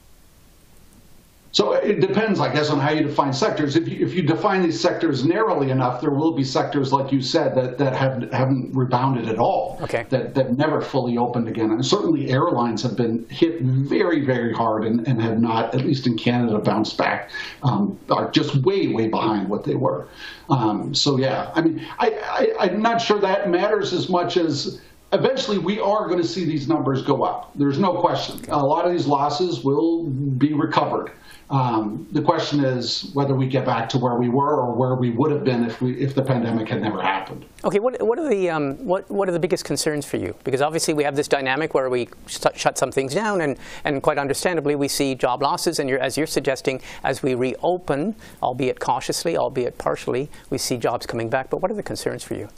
So 1.51 1.74
it 1.74 2.01
depends, 2.01 2.39
I 2.39 2.54
guess, 2.54 2.70
on 2.70 2.80
how 2.80 2.92
you 2.92 3.04
define 3.04 3.34
sectors. 3.34 3.75
If 3.75 3.88
you, 3.88 4.06
if 4.06 4.13
you 4.13 4.22
define 4.22 4.62
these 4.62 4.80
sectors 4.80 5.25
narrowly 5.25 5.72
enough, 5.72 6.01
there 6.01 6.12
will 6.12 6.34
be 6.34 6.44
sectors, 6.44 6.94
like 6.94 7.12
you 7.12 7.22
said, 7.22 7.56
that, 7.56 7.77
that 7.77 7.96
have, 7.96 8.32
haven't 8.32 8.75
rebounded 8.75 9.27
at 9.27 9.39
all, 9.39 9.80
okay. 9.82 10.06
that, 10.10 10.36
that 10.36 10.58
never 10.58 10.82
fully 10.82 11.18
opened 11.18 11.48
again. 11.48 11.72
And 11.72 11.84
certainly 11.86 12.30
airlines 12.30 12.84
have 12.84 12.96
been 12.96 13.27
hit 13.30 13.62
very, 13.62 14.25
very 14.25 14.54
hard 14.54 14.84
and, 14.84 15.08
and 15.08 15.22
have 15.22 15.39
not, 15.39 15.74
at 15.74 15.82
least 15.82 16.06
in 16.06 16.18
Canada, 16.18 16.60
bounced 16.60 16.98
back, 16.98 17.32
um, 17.63 17.98
are 18.10 18.30
just 18.32 18.56
way, 18.58 18.89
way 18.89 19.08
behind 19.08 19.50
what 19.50 19.63
they 19.63 19.75
were. 19.75 20.08
Um, 20.50 20.94
so, 20.94 21.18
yeah, 21.18 21.51
I 21.56 21.62
mean, 21.62 21.86
I, 21.98 22.54
I, 22.60 22.66
I'm 22.66 22.82
not 22.82 23.01
sure 23.01 23.20
that 23.20 23.50
matters 23.50 23.94
as 23.94 24.10
much 24.10 24.38
as 24.38 24.82
eventually 25.13 25.58
we 25.58 25.80
are 25.80 26.08
going 26.08 26.22
to 26.22 26.27
see 26.27 26.46
these 26.46 26.68
numbers 26.68 27.01
go 27.01 27.24
up. 27.24 27.51
There's 27.56 27.80
no 27.80 28.01
question. 28.01 28.44
A 28.50 28.66
lot 28.66 28.86
of 28.86 28.92
these 28.92 29.08
losses 29.08 29.63
will 29.63 30.04
be 30.04 30.54
recovered. 30.54 31.12
Um, 31.50 32.08
the 32.12 32.22
question 32.22 32.66
is 32.66 33.10
whether 33.13 33.34
we 33.34 33.48
get 33.48 33.66
back 33.66 33.88
to 33.89 33.98
where 33.98 34.16
we 34.16 34.27
were 34.27 34.60
or 34.60 34.74
where 34.74 34.96
we 34.96 35.12
would 35.12 35.32
have 35.32 35.46
been 35.46 35.63
if 35.63 35.82
we 35.82 35.94
if 35.94 36.13
the 36.13 36.22
pandemic 36.22 36.68
had 36.68 36.82
never 36.82 37.01
happened. 37.01 37.46
Okay, 37.63 37.80
what, 37.80 38.01
what 38.06 38.20
are 38.20 38.27
the 38.27 38.50
um, 38.50 38.75
what 38.86 39.10
what 39.10 39.30
are 39.30 39.32
the 39.32 39.39
biggest 39.39 39.63
concerns 39.63 40.06
for 40.06 40.18
you? 40.18 40.36
Because 40.44 40.62
obviously 40.62 40.94
we 40.94 41.04
have 41.06 41.16
this 41.16 41.30
dynamic 41.30 41.74
where 41.74 41.89
we 41.89 42.10
shut 42.27 42.77
some 42.77 42.92
things 42.92 43.13
down, 43.13 43.39
and, 43.42 43.58
and 43.86 44.04
quite 44.04 44.18
understandably 44.18 44.75
we 44.75 44.89
see 44.89 45.16
job 45.16 45.42
losses. 45.42 45.80
And 45.80 45.89
you're, 45.89 46.00
as 46.00 46.18
you're 46.18 46.27
suggesting, 46.27 46.82
as 47.06 47.24
we 47.24 47.34
reopen, 47.34 48.16
albeit 48.44 48.82
cautiously, 48.82 49.38
albeit 49.38 49.77
partially, 49.77 50.30
we 50.50 50.58
see 50.58 50.75
jobs 50.75 51.06
coming 51.06 51.30
back. 51.30 51.50
But 51.50 51.62
what 51.62 51.72
are 51.72 51.75
the 51.75 51.84
concerns 51.84 52.24
for 52.24 52.34
you? 52.34 52.50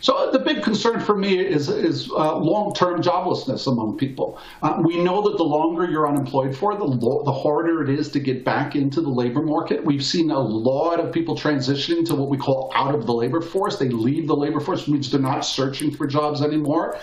So 0.00 0.30
the 0.30 0.38
big 0.38 0.62
concern 0.62 1.00
for 1.00 1.16
me 1.16 1.38
is, 1.38 1.68
is 1.68 2.10
uh, 2.10 2.36
long-term 2.36 3.02
joblessness 3.02 3.66
among 3.66 3.96
people. 3.96 4.38
Uh, 4.62 4.80
we 4.84 5.02
know 5.02 5.22
that 5.22 5.36
the 5.36 5.44
longer 5.44 5.84
you're 5.84 6.08
unemployed 6.08 6.56
for, 6.56 6.76
the, 6.76 6.84
lo- 6.84 7.22
the 7.24 7.32
harder 7.32 7.82
it 7.82 7.90
is 7.90 8.10
to 8.10 8.20
get 8.20 8.44
back 8.44 8.76
into 8.76 9.00
the 9.00 9.08
labor 9.08 9.42
market. 9.42 9.84
We've 9.84 10.04
seen 10.04 10.30
a 10.30 10.38
lot 10.38 11.00
of 11.00 11.12
people 11.12 11.36
transitioning 11.36 12.06
to 12.06 12.14
what 12.14 12.28
we 12.28 12.38
call 12.38 12.72
out 12.74 12.94
of 12.94 13.06
the 13.06 13.14
labor 13.14 13.40
force. 13.40 13.78
They 13.78 13.88
leave 13.88 14.26
the 14.26 14.36
labor 14.36 14.60
force, 14.60 14.80
which 14.80 14.88
means 14.88 15.10
they're 15.10 15.20
not 15.20 15.40
searching 15.40 15.90
for 15.90 16.06
jobs 16.06 16.42
anymore. 16.42 16.98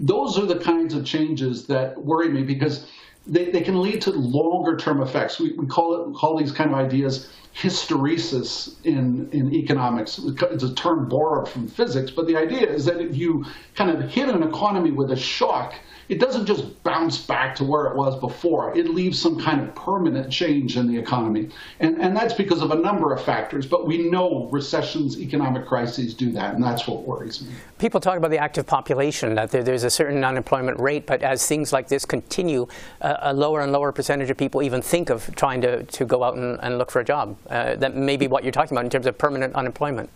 Those 0.00 0.38
are 0.38 0.46
the 0.46 0.58
kinds 0.58 0.94
of 0.94 1.04
changes 1.04 1.66
that 1.66 2.02
worry 2.02 2.28
me 2.28 2.42
because 2.42 2.86
they, 3.26 3.50
they 3.50 3.60
can 3.60 3.80
lead 3.80 4.02
to 4.02 4.10
longer 4.10 4.76
term 4.76 5.00
effects. 5.00 5.38
We, 5.38 5.52
we 5.52 5.66
call 5.66 6.10
it 6.10 6.14
call 6.14 6.36
these 6.36 6.52
kind 6.52 6.70
of 6.70 6.76
ideas 6.76 7.30
hysteresis 7.54 8.74
in, 8.84 9.28
in 9.30 9.54
economics. 9.54 10.18
It's 10.18 10.64
a 10.64 10.74
term 10.74 11.08
borrowed 11.08 11.48
from 11.48 11.68
physics, 11.68 12.10
but 12.10 12.26
the 12.26 12.36
idea 12.36 12.68
is 12.68 12.84
that 12.86 13.00
if 13.00 13.16
you 13.16 13.44
kind 13.74 13.90
of 13.90 14.10
hit 14.10 14.28
an 14.28 14.42
economy 14.42 14.90
with 14.90 15.10
a 15.10 15.16
shock, 15.16 15.74
it 16.12 16.20
doesn't 16.20 16.44
just 16.44 16.82
bounce 16.82 17.16
back 17.16 17.54
to 17.56 17.64
where 17.64 17.86
it 17.86 17.96
was 17.96 18.20
before. 18.20 18.76
It 18.76 18.90
leaves 18.90 19.18
some 19.18 19.40
kind 19.40 19.62
of 19.62 19.74
permanent 19.74 20.30
change 20.30 20.76
in 20.76 20.86
the 20.86 20.98
economy. 20.98 21.48
And, 21.80 21.98
and 22.02 22.14
that's 22.14 22.34
because 22.34 22.60
of 22.60 22.70
a 22.70 22.74
number 22.74 23.14
of 23.14 23.24
factors, 23.24 23.64
but 23.64 23.86
we 23.86 24.10
know 24.10 24.46
recessions, 24.52 25.18
economic 25.18 25.66
crises 25.66 26.12
do 26.12 26.30
that, 26.32 26.54
and 26.54 26.62
that's 26.62 26.86
what 26.86 27.06
worries 27.06 27.40
me. 27.40 27.54
People 27.78 27.98
talk 27.98 28.18
about 28.18 28.30
the 28.30 28.36
active 28.36 28.66
population, 28.66 29.34
that 29.36 29.50
there, 29.50 29.62
there's 29.62 29.84
a 29.84 29.90
certain 29.90 30.22
unemployment 30.22 30.78
rate, 30.78 31.06
but 31.06 31.22
as 31.22 31.46
things 31.46 31.72
like 31.72 31.88
this 31.88 32.04
continue, 32.04 32.66
uh, 33.00 33.16
a 33.20 33.32
lower 33.32 33.62
and 33.62 33.72
lower 33.72 33.90
percentage 33.90 34.28
of 34.28 34.36
people 34.36 34.62
even 34.62 34.82
think 34.82 35.08
of 35.08 35.34
trying 35.34 35.62
to, 35.62 35.82
to 35.84 36.04
go 36.04 36.22
out 36.22 36.36
and, 36.36 36.60
and 36.62 36.76
look 36.76 36.90
for 36.90 37.00
a 37.00 37.04
job. 37.04 37.38
Uh, 37.48 37.74
that 37.76 37.96
may 37.96 38.18
be 38.18 38.28
what 38.28 38.44
you're 38.44 38.52
talking 38.52 38.76
about 38.76 38.84
in 38.84 38.90
terms 38.90 39.06
of 39.06 39.16
permanent 39.16 39.54
unemployment. 39.54 40.10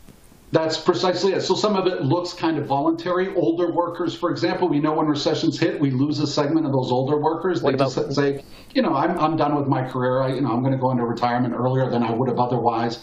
That's 0.53 0.79
precisely 0.79 1.33
it. 1.33 1.41
So 1.43 1.55
some 1.55 1.75
of 1.77 1.87
it 1.87 2.03
looks 2.03 2.33
kind 2.33 2.57
of 2.57 2.67
voluntary. 2.67 3.35
Older 3.35 3.73
workers, 3.73 4.15
for 4.15 4.31
example, 4.31 4.69
we 4.69 4.79
know 4.79 4.95
when 4.95 5.07
recessions 5.07 5.59
hit, 5.59 5.81
we 5.81 5.91
lose 5.91 6.21
a 6.21 6.27
segment 6.27 6.67
of 6.67 6.73
those 6.73 6.93
older 6.93 7.19
workers. 7.19 7.63
What 7.63 7.73
they 7.73 7.85
about- 7.85 7.93
just 7.95 8.15
say, 8.15 8.45
you 8.73 8.81
know, 8.83 8.95
I'm, 8.95 9.19
I'm 9.19 9.37
done 9.37 9.57
with 9.57 9.67
my 9.67 9.87
career. 9.89 10.23
I, 10.23 10.35
you 10.35 10.41
know, 10.41 10.53
I'm 10.53 10.61
going 10.61 10.73
to 10.73 10.79
go 10.79 10.91
into 10.93 11.05
retirement 11.05 11.53
earlier 11.55 11.91
than 11.91 12.03
I 12.03 12.13
would 12.13 12.29
have 12.29 12.39
otherwise. 12.39 13.03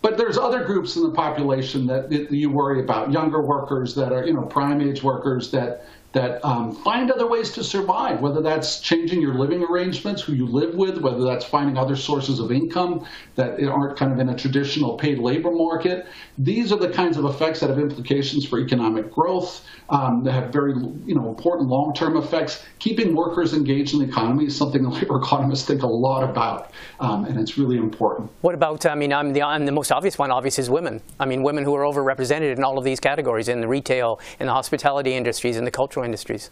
But 0.00 0.16
there's 0.16 0.36
other 0.36 0.64
groups 0.64 0.96
in 0.96 1.04
the 1.04 1.12
population 1.12 1.86
that, 1.86 2.10
that 2.10 2.32
you 2.32 2.50
worry 2.50 2.80
about. 2.82 3.12
Younger 3.12 3.40
workers 3.40 3.94
that 3.94 4.12
are, 4.12 4.26
you 4.26 4.32
know, 4.32 4.42
prime 4.42 4.80
age 4.80 5.04
workers 5.04 5.52
that 5.52 5.86
that 6.12 6.44
um, 6.44 6.72
find 6.72 7.10
other 7.10 7.26
ways 7.26 7.50
to 7.52 7.64
survive, 7.64 8.20
whether 8.20 8.42
that's 8.42 8.80
changing 8.80 9.20
your 9.20 9.34
living 9.34 9.62
arrangements, 9.62 10.20
who 10.20 10.34
you 10.34 10.46
live 10.46 10.74
with, 10.74 10.98
whether 10.98 11.24
that's 11.24 11.44
finding 11.44 11.78
other 11.78 11.96
sources 11.96 12.38
of 12.38 12.52
income 12.52 13.06
that 13.34 13.62
aren't 13.64 13.96
kind 13.96 14.12
of 14.12 14.18
in 14.18 14.28
a 14.28 14.36
traditional 14.36 14.96
paid 14.96 15.18
labor 15.18 15.50
market. 15.50 16.06
These 16.36 16.72
are 16.72 16.78
the 16.78 16.90
kinds 16.90 17.16
of 17.16 17.24
effects 17.24 17.60
that 17.60 17.70
have 17.70 17.78
implications 17.78 18.46
for 18.46 18.60
economic 18.60 19.10
growth, 19.10 19.64
um, 19.88 20.22
that 20.24 20.32
have 20.32 20.52
very 20.52 20.72
you 20.72 21.14
know 21.14 21.28
important 21.28 21.68
long-term 21.68 22.16
effects. 22.16 22.64
Keeping 22.78 23.14
workers 23.14 23.54
engaged 23.54 23.94
in 23.94 24.00
the 24.00 24.06
economy 24.06 24.46
is 24.46 24.56
something 24.56 24.82
labor 24.90 25.16
economists 25.16 25.66
think 25.66 25.82
a 25.82 25.86
lot 25.86 26.28
about, 26.28 26.72
um, 27.00 27.24
and 27.24 27.38
it's 27.38 27.56
really 27.56 27.76
important. 27.76 28.30
What 28.42 28.54
about, 28.54 28.84
I 28.84 28.94
mean, 28.94 29.12
I'm 29.12 29.32
the, 29.32 29.42
I'm 29.42 29.64
the 29.64 29.72
most 29.72 29.90
obvious 29.90 30.18
one, 30.18 30.30
obviously, 30.30 30.62
is 30.62 30.70
women. 30.70 31.00
I 31.18 31.24
mean, 31.24 31.42
women 31.42 31.64
who 31.64 31.74
are 31.74 31.84
overrepresented 31.84 32.56
in 32.56 32.64
all 32.64 32.76
of 32.78 32.84
these 32.84 33.00
categories, 33.00 33.48
in 33.48 33.60
the 33.60 33.68
retail, 33.68 34.20
in 34.40 34.46
the 34.46 34.52
hospitality 34.52 35.14
industries, 35.14 35.56
in 35.56 35.64
the 35.64 35.70
cultural 35.70 36.01
industries. 36.04 36.50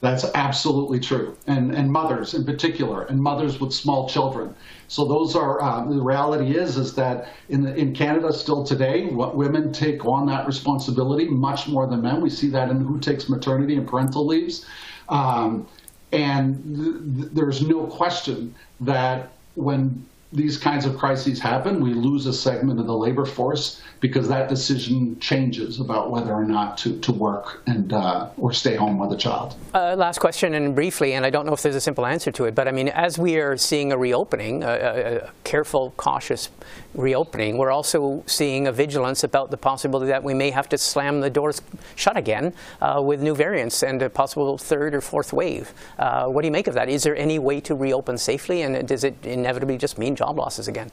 That's 0.00 0.24
absolutely 0.34 0.98
true, 0.98 1.36
and 1.46 1.74
and 1.74 1.92
mothers 1.92 2.32
in 2.32 2.44
particular, 2.44 3.02
and 3.02 3.20
mothers 3.20 3.60
with 3.60 3.72
small 3.72 4.08
children. 4.08 4.54
So 4.88 5.04
those 5.04 5.36
are 5.36 5.60
uh, 5.62 5.84
the 5.84 6.00
reality 6.00 6.56
is 6.56 6.78
is 6.78 6.94
that 6.94 7.28
in 7.50 7.62
the, 7.62 7.74
in 7.74 7.94
Canada 7.94 8.32
still 8.32 8.64
today, 8.64 9.06
what 9.06 9.36
women 9.36 9.74
take 9.74 10.06
on 10.06 10.26
that 10.26 10.46
responsibility 10.46 11.26
much 11.28 11.68
more 11.68 11.86
than 11.86 12.00
men. 12.00 12.22
We 12.22 12.30
see 12.30 12.48
that 12.48 12.70
in 12.70 12.80
who 12.80 12.98
takes 12.98 13.28
maternity 13.28 13.76
and 13.76 13.86
parental 13.86 14.26
leaves, 14.26 14.64
um, 15.10 15.68
and 16.12 16.64
th- 16.64 17.16
th- 17.16 17.32
there's 17.34 17.60
no 17.60 17.86
question 17.86 18.54
that 18.80 19.32
when 19.54 20.06
these 20.32 20.56
kinds 20.56 20.86
of 20.86 20.96
crises 20.96 21.40
happen, 21.40 21.80
we 21.80 21.92
lose 21.92 22.26
a 22.26 22.32
segment 22.32 22.78
of 22.78 22.86
the 22.86 22.96
labor 22.96 23.26
force 23.26 23.82
because 23.98 24.28
that 24.28 24.48
decision 24.48 25.18
changes 25.18 25.80
about 25.80 26.10
whether 26.10 26.32
or 26.32 26.44
not 26.44 26.78
to, 26.78 26.98
to 27.00 27.12
work 27.12 27.62
and 27.66 27.92
uh, 27.92 28.28
or 28.38 28.52
stay 28.52 28.76
home 28.76 28.98
with 28.98 29.12
a 29.12 29.16
child. 29.16 29.56
Uh, 29.74 29.94
last 29.96 30.18
question, 30.18 30.54
and 30.54 30.74
briefly, 30.74 31.14
and 31.14 31.26
I 31.26 31.30
don't 31.30 31.46
know 31.46 31.52
if 31.52 31.62
there's 31.62 31.74
a 31.74 31.80
simple 31.80 32.06
answer 32.06 32.30
to 32.32 32.44
it, 32.44 32.54
but 32.54 32.68
I 32.68 32.72
mean, 32.72 32.88
as 32.88 33.18
we 33.18 33.36
are 33.36 33.56
seeing 33.56 33.92
a 33.92 33.98
reopening, 33.98 34.62
a, 34.62 34.68
a, 34.68 35.16
a 35.16 35.30
careful, 35.42 35.92
cautious 35.96 36.48
reopening, 36.94 37.58
we're 37.58 37.70
also 37.70 38.22
seeing 38.26 38.68
a 38.68 38.72
vigilance 38.72 39.24
about 39.24 39.50
the 39.50 39.56
possibility 39.56 40.06
that 40.06 40.22
we 40.22 40.32
may 40.32 40.50
have 40.50 40.68
to 40.68 40.78
slam 40.78 41.20
the 41.20 41.30
doors 41.30 41.60
shut 41.96 42.16
again 42.16 42.52
uh, 42.80 43.02
with 43.04 43.20
new 43.20 43.34
variants 43.34 43.82
and 43.82 44.00
a 44.00 44.08
possible 44.08 44.56
third 44.56 44.94
or 44.94 45.00
fourth 45.00 45.32
wave. 45.32 45.72
Uh, 45.98 46.26
what 46.26 46.42
do 46.42 46.46
you 46.46 46.52
make 46.52 46.68
of 46.68 46.74
that? 46.74 46.88
Is 46.88 47.02
there 47.02 47.16
any 47.16 47.38
way 47.38 47.60
to 47.60 47.74
reopen 47.74 48.16
safely, 48.16 48.62
and 48.62 48.88
does 48.88 49.04
it 49.04 49.14
inevitably 49.24 49.76
just 49.76 49.98
mean 49.98 50.14
job 50.20 50.38
losses 50.38 50.68
again? 50.68 50.90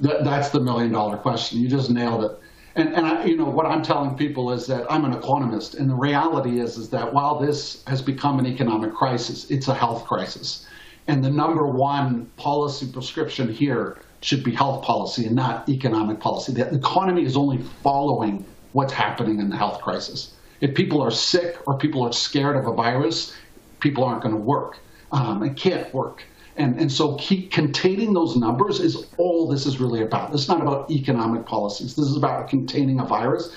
That, 0.00 0.24
that's 0.24 0.50
the 0.50 0.60
million 0.60 0.92
dollar 0.92 1.16
question. 1.16 1.60
You 1.60 1.68
just 1.68 1.90
nailed 1.90 2.24
it. 2.24 2.32
And, 2.76 2.94
and 2.94 3.04
I, 3.06 3.24
you 3.24 3.36
know 3.36 3.50
what 3.58 3.66
I'm 3.66 3.82
telling 3.82 4.16
people 4.16 4.52
is 4.52 4.66
that 4.68 4.86
I'm 4.90 5.04
an 5.04 5.12
economist, 5.12 5.74
and 5.74 5.90
the 5.90 5.94
reality 5.94 6.60
is 6.60 6.76
is 6.76 6.88
that 6.90 7.12
while 7.12 7.38
this 7.38 7.82
has 7.86 8.00
become 8.02 8.38
an 8.38 8.46
economic 8.46 8.92
crisis, 8.94 9.50
it's 9.50 9.68
a 9.68 9.74
health 9.74 10.04
crisis, 10.06 10.66
and 11.08 11.24
the 11.24 11.30
number 11.30 11.66
one 11.66 12.26
policy 12.36 12.86
prescription 12.86 13.52
here 13.52 13.98
should 14.20 14.42
be 14.42 14.52
health 14.52 14.84
policy 14.84 15.26
and 15.26 15.36
not 15.36 15.68
economic 15.68 16.18
policy. 16.18 16.52
The 16.52 16.74
economy 16.74 17.24
is 17.24 17.36
only 17.36 17.58
following 17.82 18.44
what's 18.72 18.92
happening 18.92 19.38
in 19.38 19.50
the 19.50 19.56
health 19.56 19.80
crisis. 19.82 20.34
If 20.60 20.74
people 20.74 21.00
are 21.02 21.10
sick 21.10 21.58
or 21.66 21.76
people 21.76 22.02
are 22.02 22.12
scared 22.12 22.56
of 22.56 22.66
a 22.66 22.72
virus, 22.72 23.36
people 23.80 24.02
aren't 24.04 24.22
going 24.22 24.34
to 24.34 24.40
work 24.40 24.78
um, 25.12 25.42
and 25.42 25.56
can't 25.56 25.92
work. 25.92 26.22
And, 26.56 26.78
and 26.78 26.90
so 26.90 27.16
keep 27.16 27.50
containing 27.50 28.12
those 28.12 28.36
numbers 28.36 28.78
is 28.78 29.06
all 29.16 29.48
this 29.48 29.66
is 29.66 29.80
really 29.80 30.02
about. 30.02 30.32
It's 30.32 30.48
not 30.48 30.60
about 30.60 30.90
economic 30.90 31.46
policies. 31.46 31.96
This 31.96 32.06
is 32.06 32.16
about 32.16 32.48
containing 32.48 33.00
a 33.00 33.04
virus. 33.04 33.52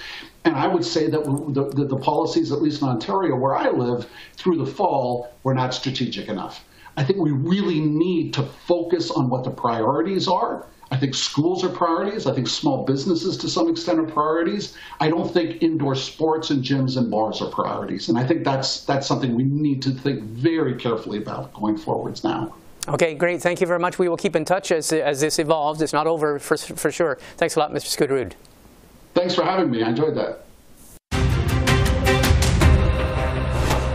And 0.45 0.55
I 0.55 0.67
would 0.67 0.85
say 0.85 1.09
that 1.09 1.23
the, 1.23 1.69
the, 1.75 1.85
the 1.85 1.97
policies, 1.97 2.51
at 2.51 2.61
least 2.61 2.81
in 2.81 2.87
Ontario, 2.87 3.35
where 3.35 3.55
I 3.55 3.69
live, 3.69 4.09
through 4.35 4.57
the 4.57 4.65
fall, 4.65 5.31
were 5.43 5.53
not 5.53 5.73
strategic 5.73 6.27
enough. 6.27 6.63
I 6.95 7.03
think 7.03 7.19
we 7.19 7.31
really 7.31 7.79
need 7.79 8.33
to 8.33 8.43
focus 8.43 9.11
on 9.11 9.29
what 9.29 9.43
the 9.43 9.51
priorities 9.51 10.27
are. 10.27 10.65
I 10.89 10.95
think 10.95 11.13
schools 11.13 11.63
are 11.63 11.69
priorities. 11.69 12.25
I 12.25 12.33
think 12.33 12.47
small 12.47 12.85
businesses, 12.85 13.37
to 13.37 13.49
some 13.49 13.69
extent, 13.69 13.99
are 13.99 14.03
priorities. 14.03 14.75
I 14.99 15.09
don't 15.09 15.31
think 15.31 15.61
indoor 15.61 15.95
sports 15.95 16.49
and 16.49 16.63
gyms 16.63 16.97
and 16.97 17.11
bars 17.11 17.41
are 17.41 17.51
priorities. 17.51 18.09
And 18.09 18.17
I 18.17 18.25
think 18.25 18.43
that's 18.45 18.85
that's 18.85 19.05
something 19.05 19.35
we 19.35 19.43
need 19.43 19.81
to 19.83 19.91
think 19.91 20.23
very 20.23 20.75
carefully 20.75 21.17
about 21.17 21.53
going 21.53 21.77
forwards 21.77 22.23
now. 22.23 22.53
Okay, 22.89 23.15
great. 23.15 23.41
Thank 23.41 23.59
you 23.59 23.67
very 23.67 23.79
much. 23.79 23.99
We 23.99 24.07
will 24.07 24.15
keep 24.15 24.35
in 24.35 24.45
touch 24.45 24.71
as, 24.71 24.93
as 24.93 25.19
this 25.19 25.39
evolves. 25.39 25.81
It's 25.81 25.91
not 25.91 26.07
over 26.07 26.39
for, 26.39 26.55
for 26.55 26.89
sure. 26.89 27.17
Thanks 27.35 27.57
a 27.57 27.59
lot, 27.59 27.73
Mr. 27.73 27.93
Skuterud. 27.93 28.31
Thanks 29.13 29.35
for 29.35 29.43
having 29.43 29.69
me. 29.69 29.83
I 29.83 29.89
enjoyed 29.89 30.15
that. 30.15 30.43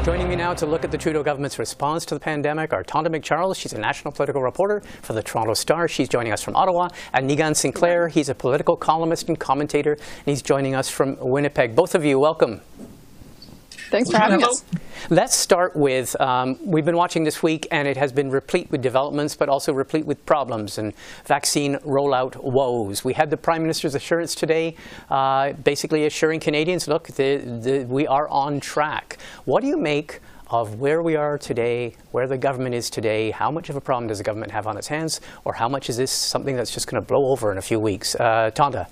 Joining 0.05 0.29
me 0.29 0.37
now 0.37 0.53
to 0.53 0.67
look 0.67 0.85
at 0.85 0.91
the 0.91 0.99
Trudeau 0.99 1.23
government's 1.23 1.59
response 1.59 2.05
to 2.07 2.15
the 2.15 2.21
pandemic 2.21 2.73
are 2.73 2.83
Tonda 2.83 3.07
McCharles. 3.07 3.57
She's 3.57 3.73
a 3.73 3.79
national 3.79 4.13
political 4.13 4.43
reporter 4.43 4.83
for 5.01 5.13
the 5.15 5.23
Toronto 5.23 5.55
Star. 5.55 5.89
She's 5.89 6.09
joining 6.09 6.33
us 6.33 6.43
from 6.43 6.57
Ottawa. 6.57 6.89
And 7.15 7.31
Niigaan 7.31 7.57
Sinclair. 7.57 8.09
He's 8.09 8.29
a 8.29 8.35
political 8.35 8.77
columnist 8.77 9.29
and 9.29 9.39
commentator. 9.39 9.93
And 9.93 10.27
he's 10.27 10.43
joining 10.43 10.75
us 10.75 10.91
from 10.91 11.17
Winnipeg. 11.19 11.75
Both 11.75 11.95
of 11.95 12.05
you, 12.05 12.19
welcome. 12.19 12.61
Thanks 13.93 14.11
for 14.11 14.17
having 14.17 14.43
us. 14.43 14.65
Let's 15.11 15.37
start 15.37 15.77
with 15.77 16.19
um, 16.19 16.59
we've 16.65 16.87
been 16.87 16.97
watching 16.97 17.25
this 17.25 17.43
week, 17.43 17.69
and 17.71 17.87
it 17.87 17.99
has 17.99 18.11
been 18.11 18.31
replete 18.31 18.71
with 18.71 18.81
developments, 18.81 19.37
but 19.37 19.51
also 19.51 19.75
replete 19.75 20.07
with 20.07 20.25
problems 20.25 20.79
and 20.79 20.95
vaccine 21.27 21.75
rollout 21.81 22.43
woes. 22.43 23.05
We 23.05 23.13
had 23.13 23.29
the 23.29 23.37
Prime 23.37 23.61
Minister's 23.61 23.95
assurance 23.95 24.35
today, 24.35 24.77
uh, 25.11 25.53
basically 25.53 26.07
assuring 26.07 26.41
Canadians, 26.41 26.89
look, 26.89 27.09
the, 27.09 27.37
the, 27.37 27.85
we 27.87 28.07
are 28.07 28.27
on 28.29 28.61
track. 28.61 29.19
What 29.45 29.61
do 29.61 29.67
you 29.67 29.77
make 29.77 30.21
of 30.49 30.81
where 30.81 31.03
we 31.03 31.15
are 31.15 31.37
today, 31.37 31.95
where 32.13 32.27
the 32.27 32.39
government 32.39 32.75
is 32.75 32.89
today? 32.89 33.31
How 33.31 33.51
much 33.51 33.69
of 33.69 33.77
a 33.77 33.81
problem 33.83 34.09
does 34.09 34.17
the 34.17 34.25
government 34.25 34.53
have 34.53 34.67
on 34.67 34.79
its 34.79 34.89
hands, 34.89 35.21
or 35.45 35.53
how 35.53 35.69
much 35.69 35.91
is 35.91 35.99
this 35.99 36.11
something 36.11 36.57
that's 36.57 36.73
just 36.73 36.87
going 36.87 37.03
to 37.03 37.07
blow 37.07 37.27
over 37.27 37.53
in 37.53 37.59
a 37.59 37.63
few 37.63 37.79
weeks? 37.79 38.15
Uh, 38.15 38.51
Tonda. 38.55 38.87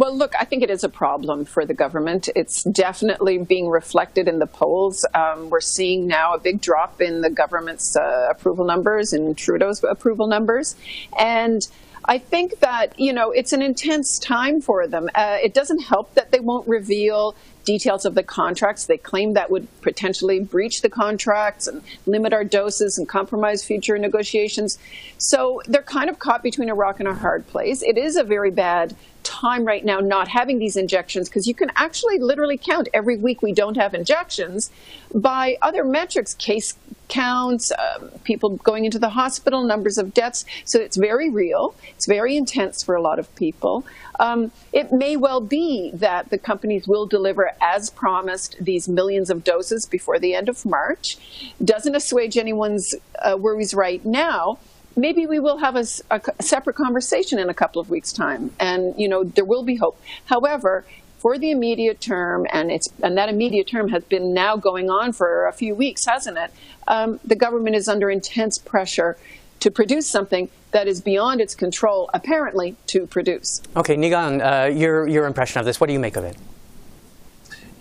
Well, 0.00 0.16
look, 0.16 0.32
I 0.40 0.46
think 0.46 0.62
it 0.62 0.70
is 0.70 0.82
a 0.82 0.88
problem 0.88 1.44
for 1.44 1.66
the 1.66 1.74
government. 1.74 2.30
It's 2.34 2.64
definitely 2.64 3.36
being 3.36 3.68
reflected 3.68 4.28
in 4.28 4.38
the 4.38 4.46
polls. 4.46 5.04
Um, 5.12 5.50
we're 5.50 5.60
seeing 5.60 6.06
now 6.06 6.32
a 6.32 6.38
big 6.38 6.62
drop 6.62 7.02
in 7.02 7.20
the 7.20 7.28
government's 7.28 7.94
uh, 7.96 8.28
approval 8.30 8.64
numbers 8.64 9.12
and 9.12 9.36
Trudeau's 9.36 9.84
approval 9.84 10.26
numbers. 10.26 10.74
And 11.18 11.68
I 12.06 12.16
think 12.16 12.60
that, 12.60 12.98
you 12.98 13.12
know, 13.12 13.30
it's 13.30 13.52
an 13.52 13.60
intense 13.60 14.18
time 14.18 14.62
for 14.62 14.86
them. 14.86 15.10
Uh, 15.14 15.36
it 15.42 15.52
doesn't 15.52 15.80
help 15.80 16.14
that 16.14 16.30
they 16.30 16.40
won't 16.40 16.66
reveal 16.66 17.34
details 17.64 18.04
of 18.04 18.14
the 18.14 18.22
contracts. 18.22 18.86
They 18.86 18.98
claim 18.98 19.34
that 19.34 19.50
would 19.50 19.68
potentially 19.82 20.40
breach 20.40 20.82
the 20.82 20.88
contracts 20.88 21.66
and 21.66 21.82
limit 22.06 22.32
our 22.32 22.44
doses 22.44 22.98
and 22.98 23.08
compromise 23.08 23.64
future 23.64 23.98
negotiations. 23.98 24.78
So 25.18 25.62
they're 25.66 25.82
kind 25.82 26.10
of 26.10 26.18
caught 26.18 26.42
between 26.42 26.68
a 26.68 26.74
rock 26.74 27.00
and 27.00 27.08
a 27.08 27.14
hard 27.14 27.46
place. 27.46 27.82
It 27.82 27.98
is 27.98 28.16
a 28.16 28.24
very 28.24 28.50
bad 28.50 28.96
time 29.22 29.64
right 29.64 29.84
now 29.84 30.00
not 30.00 30.28
having 30.28 30.58
these 30.58 30.76
injections 30.76 31.28
because 31.28 31.46
you 31.46 31.54
can 31.54 31.70
actually 31.76 32.18
literally 32.18 32.56
count 32.56 32.88
every 32.94 33.16
week 33.16 33.42
we 33.42 33.52
don't 33.52 33.76
have 33.76 33.94
injections 33.94 34.70
by 35.14 35.56
other 35.60 35.84
metrics, 35.84 36.34
case 36.34 36.76
counts, 37.08 37.72
um, 37.72 38.08
people 38.24 38.50
going 38.58 38.84
into 38.84 38.98
the 38.98 39.10
hospital, 39.10 39.62
numbers 39.62 39.98
of 39.98 40.14
deaths. 40.14 40.44
So 40.64 40.80
it's 40.80 40.96
very 40.96 41.28
real. 41.28 41.74
It's 41.90 42.06
very 42.06 42.36
intense 42.36 42.82
for 42.82 42.94
a 42.94 43.02
lot 43.02 43.18
of 43.18 43.34
people. 43.34 43.84
Um, 44.18 44.52
it 44.72 44.92
may 44.92 45.16
well 45.16 45.40
be 45.40 45.90
that 45.94 46.30
the 46.30 46.38
companies 46.38 46.86
will 46.86 47.06
deliver, 47.06 47.49
as 47.60 47.90
promised, 47.90 48.56
these 48.60 48.88
millions 48.88 49.30
of 49.30 49.44
doses 49.44 49.86
before 49.86 50.18
the 50.18 50.34
end 50.34 50.48
of 50.48 50.64
March. 50.64 51.18
Doesn't 51.64 51.94
assuage 51.94 52.36
anyone's 52.36 52.94
uh, 53.18 53.36
worries 53.36 53.74
right 53.74 54.04
now 54.04 54.58
maybe 54.96 55.26
we 55.26 55.38
will 55.38 55.58
have 55.58 55.76
a, 55.76 55.84
a, 56.10 56.42
separate 56.42 56.76
conversation 56.76 57.38
in 57.38 57.48
a 57.48 57.54
couple 57.54 57.80
of 57.80 57.90
weeks' 57.90 58.12
time, 58.12 58.50
and 58.58 58.94
you 58.98 59.08
know 59.08 59.24
there 59.24 59.44
will 59.44 59.62
be 59.62 59.76
hope. 59.76 60.00
However, 60.26 60.84
for 61.18 61.38
the 61.38 61.50
immediate 61.50 62.00
term, 62.00 62.46
and 62.52 62.70
it's 62.70 62.88
and 63.02 63.16
that 63.16 63.28
immediate 63.28 63.68
term 63.68 63.88
has 63.88 64.04
been 64.04 64.32
now 64.32 64.56
going 64.56 64.90
on 64.90 65.12
for 65.12 65.46
a 65.46 65.52
few 65.52 65.74
weeks, 65.74 66.06
hasn't 66.06 66.38
it? 66.38 66.50
Um, 66.88 67.20
the 67.24 67.36
government 67.36 67.76
is 67.76 67.88
under 67.88 68.10
intense 68.10 68.58
pressure 68.58 69.16
to 69.60 69.70
produce 69.70 70.08
something 70.08 70.48
that 70.70 70.88
is 70.88 71.00
beyond 71.00 71.40
its 71.40 71.54
control, 71.54 72.08
apparently, 72.14 72.76
to 72.86 73.06
produce. 73.06 73.60
Okay, 73.76 73.96
Niigaan, 73.96 74.40
uh, 74.40 74.66
your 74.68 75.06
your 75.06 75.26
impression 75.26 75.60
of 75.60 75.66
this. 75.66 75.80
What 75.80 75.88
do 75.88 75.92
you 75.92 76.00
make 76.00 76.16
of 76.16 76.24
it? 76.24 76.36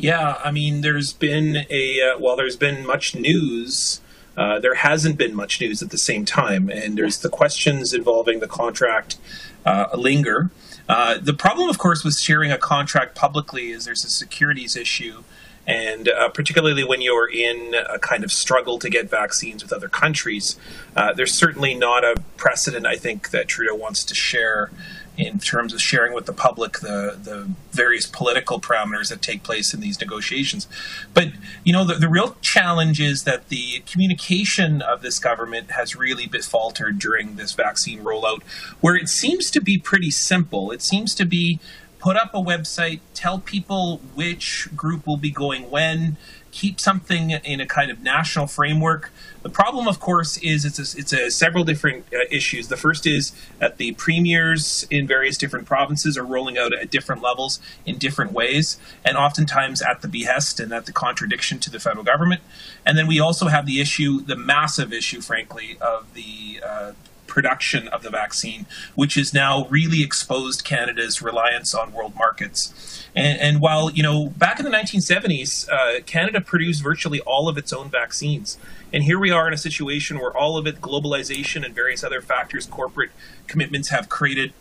Yeah, 0.01 0.39
I 0.43 0.51
mean, 0.51 0.81
there's 0.81 1.13
been 1.13 1.65
a 1.69 2.01
uh, 2.01 2.19
well, 2.19 2.35
there's 2.35 2.55
been 2.55 2.85
much 2.85 3.15
news 3.15 4.01
uh, 4.39 4.57
there 4.57 4.75
hasn't 4.75 5.17
been 5.17 5.35
much 5.35 5.59
news 5.59 5.83
at 5.83 5.89
the 5.89 5.97
same 5.97 6.23
time, 6.23 6.69
and 6.69 6.97
there's 6.97 7.19
the 7.19 7.27
questions 7.27 7.93
involving 7.93 8.39
the 8.39 8.47
contract 8.47 9.17
uh, 9.65 9.87
linger. 9.93 10.49
Uh, 10.87 11.17
the 11.21 11.33
problem, 11.33 11.69
of 11.69 11.77
course, 11.77 12.05
with 12.05 12.17
sharing 12.17 12.49
a 12.49 12.57
contract 12.57 13.15
publicly 13.15 13.71
is 13.71 13.83
there's 13.83 14.05
a 14.05 14.09
securities 14.09 14.77
issue. 14.77 15.23
And 15.67 16.07
uh, 16.07 16.29
particularly 16.29 16.85
when 16.85 17.01
you're 17.01 17.29
in 17.29 17.75
a 17.75 17.99
kind 17.99 18.23
of 18.23 18.31
struggle 18.31 18.79
to 18.79 18.89
get 18.89 19.09
vaccines 19.09 19.61
with 19.61 19.73
other 19.73 19.89
countries, 19.89 20.57
uh, 20.95 21.11
there's 21.11 21.33
certainly 21.33 21.75
not 21.75 22.05
a 22.05 22.15
precedent, 22.37 22.87
I 22.87 22.95
think, 22.95 23.31
that 23.31 23.49
Trudeau 23.49 23.75
wants 23.75 24.05
to 24.05 24.15
share 24.15 24.71
in 25.19 25.37
terms 25.37 25.73
of 25.73 25.81
sharing 25.81 26.13
with 26.13 26.25
the 26.25 26.33
public 26.33 26.79
the, 26.79 27.19
the 27.21 27.49
various 27.71 28.07
political 28.07 28.59
parameters 28.59 29.09
that 29.09 29.21
take 29.21 29.43
place 29.43 29.73
in 29.73 29.81
these 29.81 29.99
negotiations. 29.99 30.65
But, 31.13 31.27
you 31.65 31.73
know, 31.73 31.83
the, 31.83 31.95
the 31.95 32.07
real 32.07 32.37
challenge 32.41 33.01
is 33.01 33.25
that 33.25 33.49
the 33.49 33.83
communication 33.85 34.81
of 34.81 35.01
this 35.01 35.19
government 35.19 35.71
has 35.71 35.95
really 35.95 36.25
been 36.25 36.41
faltered 36.41 36.99
during 36.99 37.35
this 37.35 37.51
vaccine 37.51 37.99
rollout, 37.99 38.43
where 38.79 38.95
it 38.95 39.09
seems 39.09 39.51
to 39.51 39.61
be 39.61 39.77
pretty 39.77 40.09
simple. 40.09 40.71
It 40.71 40.81
seems 40.81 41.13
to 41.15 41.25
be 41.25 41.59
put 41.99 42.15
up 42.15 42.33
a 42.33 42.41
website, 42.41 43.01
tell 43.13 43.39
people 43.39 43.97
which 44.15 44.69
group 44.73 45.05
will 45.05 45.17
be 45.17 45.31
going 45.31 45.69
when, 45.69 46.15
keep 46.51 46.79
something 46.79 47.31
in 47.31 47.61
a 47.61 47.65
kind 47.65 47.91
of 47.91 48.01
national 48.01 48.47
framework. 48.47 49.11
The 49.41 49.49
problem, 49.49 49.87
of 49.87 49.99
course, 49.99 50.37
is 50.37 50.65
it's 50.65 50.79
a, 50.79 50.99
it's 50.99 51.13
a 51.13 51.31
several 51.31 51.63
different 51.63 52.05
uh, 52.13 52.25
issues. 52.29 52.67
The 52.67 52.77
first 52.77 53.07
is 53.07 53.31
that 53.59 53.77
the 53.77 53.93
premiers 53.93 54.85
in 54.89 55.07
various 55.07 55.37
different 55.37 55.65
provinces 55.65 56.17
are 56.17 56.25
rolling 56.25 56.57
out 56.57 56.73
at 56.73 56.91
different 56.91 57.21
levels 57.21 57.59
in 57.85 57.97
different 57.97 58.33
ways, 58.33 58.77
and 59.05 59.15
oftentimes 59.15 59.81
at 59.81 60.01
the 60.01 60.07
behest 60.07 60.59
and 60.59 60.73
at 60.73 60.85
the 60.85 60.91
contradiction 60.91 61.59
to 61.59 61.69
the 61.69 61.79
federal 61.79 62.03
government. 62.03 62.41
And 62.85 62.97
then 62.97 63.07
we 63.07 63.19
also 63.19 63.47
have 63.47 63.65
the 63.65 63.79
issue, 63.79 64.19
the 64.19 64.35
massive 64.35 64.91
issue, 64.91 65.21
frankly, 65.21 65.77
of 65.79 66.13
the 66.13 66.61
uh, 66.65 66.91
production 67.39 67.87
of 67.87 68.03
the 68.03 68.09
vaccine, 68.09 68.65
which 68.95 69.15
has 69.15 69.33
now 69.33 69.65
really 69.67 70.03
exposed 70.03 70.65
Canada's 70.65 71.21
reliance 71.21 71.73
on 71.73 71.93
world 71.93 72.13
markets. 72.15 73.05
And, 73.15 73.39
and 73.39 73.61
while, 73.61 73.89
you 73.89 74.03
know, 74.03 74.27
back 74.31 74.59
in 74.59 74.65
the 74.65 74.71
1970s, 74.71 75.69
uh, 75.69 76.01
Canada 76.01 76.41
produced 76.41 76.83
virtually 76.83 77.21
all 77.21 77.47
of 77.47 77.57
its 77.57 77.71
own 77.71 77.89
vaccines. 77.89 78.57
And 78.91 79.05
here 79.05 79.17
we 79.17 79.31
are 79.31 79.47
in 79.47 79.53
a 79.53 79.57
situation 79.57 80.19
where 80.19 80.35
all 80.35 80.57
of 80.57 80.67
it, 80.67 80.81
globalization 80.81 81.63
and 81.63 81.73
various 81.73 82.03
other 82.03 82.19
factors, 82.19 82.65
corporate 82.65 83.11
commitments 83.47 83.87
have 83.87 84.09
created 84.09 84.51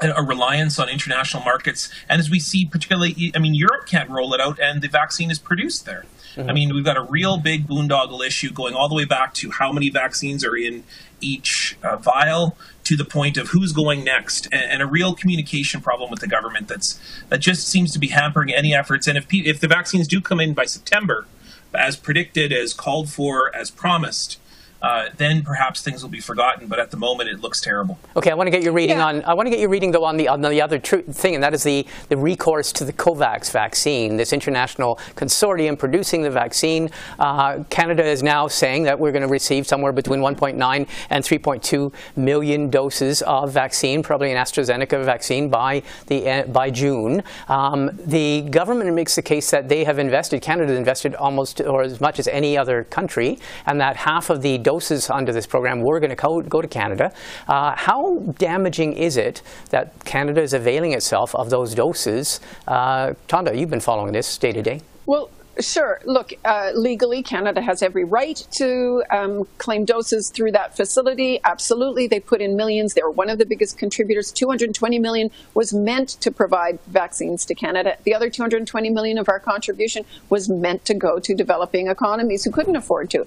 a 0.00 0.22
reliance 0.22 0.78
on 0.78 0.88
international 0.88 1.44
markets. 1.44 1.90
And 2.08 2.18
as 2.18 2.30
we 2.30 2.40
see, 2.40 2.64
particularly, 2.64 3.32
I 3.34 3.38
mean, 3.38 3.54
Europe 3.54 3.86
can't 3.86 4.10
roll 4.10 4.34
it 4.34 4.40
out, 4.40 4.58
and 4.58 4.82
the 4.82 4.88
vaccine 4.88 5.30
is 5.30 5.38
produced 5.38 5.84
there. 5.84 6.04
Mm-hmm. 6.34 6.48
I 6.48 6.52
mean, 6.52 6.74
we've 6.74 6.84
got 6.84 6.96
a 6.96 7.02
real 7.02 7.36
big 7.36 7.66
boondoggle 7.66 8.26
issue 8.26 8.52
going 8.52 8.74
all 8.74 8.88
the 8.88 8.94
way 8.94 9.04
back 9.04 9.34
to 9.34 9.50
how 9.50 9.70
many 9.70 9.90
vaccines 9.90 10.44
are 10.44 10.56
in 10.56 10.84
each 11.20 11.76
uh, 11.82 11.96
vial 11.96 12.56
to 12.84 12.96
the 12.96 13.04
point 13.04 13.36
of 13.36 13.48
who's 13.48 13.72
going 13.72 14.02
next, 14.02 14.46
and, 14.46 14.62
and, 14.62 14.82
a 14.82 14.86
real 14.86 15.14
communication 15.14 15.80
problem 15.80 16.10
with 16.10 16.20
the 16.20 16.26
government 16.26 16.66
that's 16.68 16.98
that 17.28 17.38
just 17.38 17.68
seems 17.68 17.92
to 17.92 17.98
be 17.98 18.08
hampering 18.08 18.52
any 18.52 18.74
efforts. 18.74 19.06
And 19.06 19.16
if 19.16 19.26
if 19.30 19.60
the 19.60 19.68
vaccines 19.68 20.08
do 20.08 20.20
come 20.20 20.40
in 20.40 20.52
by 20.52 20.64
September, 20.64 21.26
as 21.74 21.96
predicted, 21.96 22.52
as 22.52 22.74
called 22.74 23.08
for, 23.10 23.54
as 23.54 23.70
promised, 23.70 24.38
uh, 24.82 25.08
then 25.16 25.42
perhaps 25.42 25.82
things 25.82 26.02
will 26.02 26.10
be 26.10 26.20
forgotten. 26.20 26.66
But 26.66 26.78
at 26.78 26.90
the 26.90 26.96
moment, 26.96 27.30
it 27.30 27.40
looks 27.40 27.60
terrible. 27.60 27.98
Okay, 28.16 28.30
I 28.30 28.34
want 28.34 28.48
to 28.48 28.50
get 28.50 28.62
your 28.62 28.72
reading 28.72 28.96
yeah. 28.98 29.06
on. 29.06 29.24
I 29.24 29.34
want 29.34 29.46
to 29.46 29.50
get 29.50 29.60
your 29.60 29.68
reading 29.68 29.92
though 29.92 30.04
on 30.04 30.16
the 30.16 30.28
on 30.28 30.40
the 30.40 30.60
other 30.60 30.78
tr- 30.78 30.98
thing, 30.98 31.34
and 31.34 31.42
that 31.42 31.54
is 31.54 31.62
the 31.62 31.86
the 32.08 32.16
recourse 32.16 32.72
to 32.72 32.84
the 32.84 32.92
COVAX 32.92 33.52
vaccine, 33.52 34.16
this 34.16 34.32
international 34.32 34.96
consortium 35.14 35.78
producing 35.78 36.22
the 36.22 36.30
vaccine. 36.30 36.90
Uh, 37.18 37.62
Canada 37.70 38.04
is 38.04 38.22
now 38.22 38.48
saying 38.48 38.82
that 38.84 38.98
we're 38.98 39.12
going 39.12 39.22
to 39.22 39.28
receive 39.28 39.66
somewhere 39.66 39.92
between 39.92 40.20
1.9 40.20 40.88
and 41.10 41.24
3.2 41.24 41.94
million 42.16 42.68
doses 42.68 43.22
of 43.22 43.52
vaccine, 43.52 44.02
probably 44.02 44.32
an 44.32 44.36
AstraZeneca 44.36 45.04
vaccine 45.04 45.48
by 45.48 45.82
the 46.08 46.28
uh, 46.28 46.46
by 46.46 46.70
June. 46.70 47.22
Um, 47.48 47.90
the 48.04 48.42
government 48.50 48.92
makes 48.94 49.14
the 49.14 49.22
case 49.22 49.50
that 49.50 49.68
they 49.68 49.84
have 49.84 49.98
invested. 49.98 50.42
Canada 50.42 50.74
invested 50.74 51.14
almost 51.14 51.60
or 51.60 51.82
as 51.82 52.00
much 52.00 52.18
as 52.18 52.26
any 52.28 52.58
other 52.58 52.84
country, 52.84 53.38
and 53.66 53.80
that 53.80 53.96
half 53.96 54.28
of 54.30 54.42
the 54.42 54.58
doses 54.72 55.10
under 55.10 55.32
this 55.32 55.46
program 55.46 55.82
were 55.82 56.00
going 56.00 56.16
to 56.16 56.42
go, 56.48 56.62
to 56.62 56.68
Canada. 56.68 57.12
Uh, 57.46 57.74
how 57.76 58.18
damaging 58.38 58.94
is 58.94 59.16
it 59.16 59.42
that 59.70 59.92
Canada 60.04 60.40
is 60.40 60.52
availing 60.54 60.92
itself 60.92 61.34
of 61.34 61.50
those 61.50 61.74
doses? 61.74 62.40
Uh, 62.66 63.12
Tonda, 63.28 63.56
you've 63.58 63.70
been 63.70 63.80
following 63.80 64.12
this 64.12 64.38
day 64.38 64.52
to 64.52 64.62
day. 64.62 64.80
Well, 65.06 65.30
Sure. 65.60 66.00
Look, 66.06 66.32
uh, 66.46 66.70
legally, 66.74 67.22
Canada 67.22 67.60
has 67.60 67.82
every 67.82 68.04
right 68.04 68.36
to 68.52 69.04
um, 69.10 69.46
claim 69.58 69.84
doses 69.84 70.30
through 70.30 70.52
that 70.52 70.74
facility. 70.74 71.40
Absolutely. 71.44 72.06
They 72.06 72.20
put 72.20 72.40
in 72.40 72.56
millions. 72.56 72.94
They 72.94 73.02
were 73.02 73.10
one 73.10 73.28
of 73.28 73.36
the 73.38 73.44
biggest 73.44 73.76
contributors. 73.76 74.32
220 74.32 74.98
million 74.98 75.30
was 75.52 75.74
meant 75.74 76.08
to 76.22 76.30
provide 76.30 76.78
vaccines 76.86 77.44
to 77.46 77.54
Canada. 77.54 77.98
The 78.04 78.14
other 78.14 78.30
220 78.30 78.88
million 78.88 79.18
of 79.18 79.28
our 79.28 79.38
contribution 79.38 80.06
was 80.30 80.48
meant 80.48 80.86
to 80.86 80.94
go 80.94 81.18
to 81.18 81.34
developing 81.34 81.88
economies 81.88 82.44
who 82.44 82.50
couldn't 82.50 82.76
afford 82.76 83.10
to. 83.10 83.26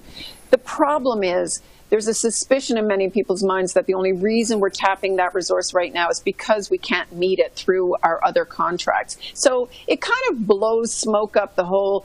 The 0.50 0.58
problem 0.58 1.22
is, 1.22 1.62
there's 1.90 2.08
a 2.08 2.14
suspicion 2.14 2.76
in 2.76 2.86
many 2.86 3.10
people's 3.10 3.42
minds 3.42 3.74
that 3.74 3.86
the 3.86 3.94
only 3.94 4.12
reason 4.12 4.60
we're 4.60 4.70
tapping 4.70 5.16
that 5.16 5.34
resource 5.34 5.72
right 5.72 5.92
now 5.92 6.08
is 6.08 6.20
because 6.20 6.70
we 6.70 6.78
can't 6.78 7.12
meet 7.12 7.38
it 7.38 7.54
through 7.54 7.96
our 8.02 8.22
other 8.24 8.44
contracts. 8.44 9.16
So 9.34 9.68
it 9.86 10.00
kind 10.00 10.20
of 10.30 10.46
blows 10.46 10.92
smoke 10.92 11.36
up 11.36 11.54
the 11.54 11.64
whole, 11.64 12.04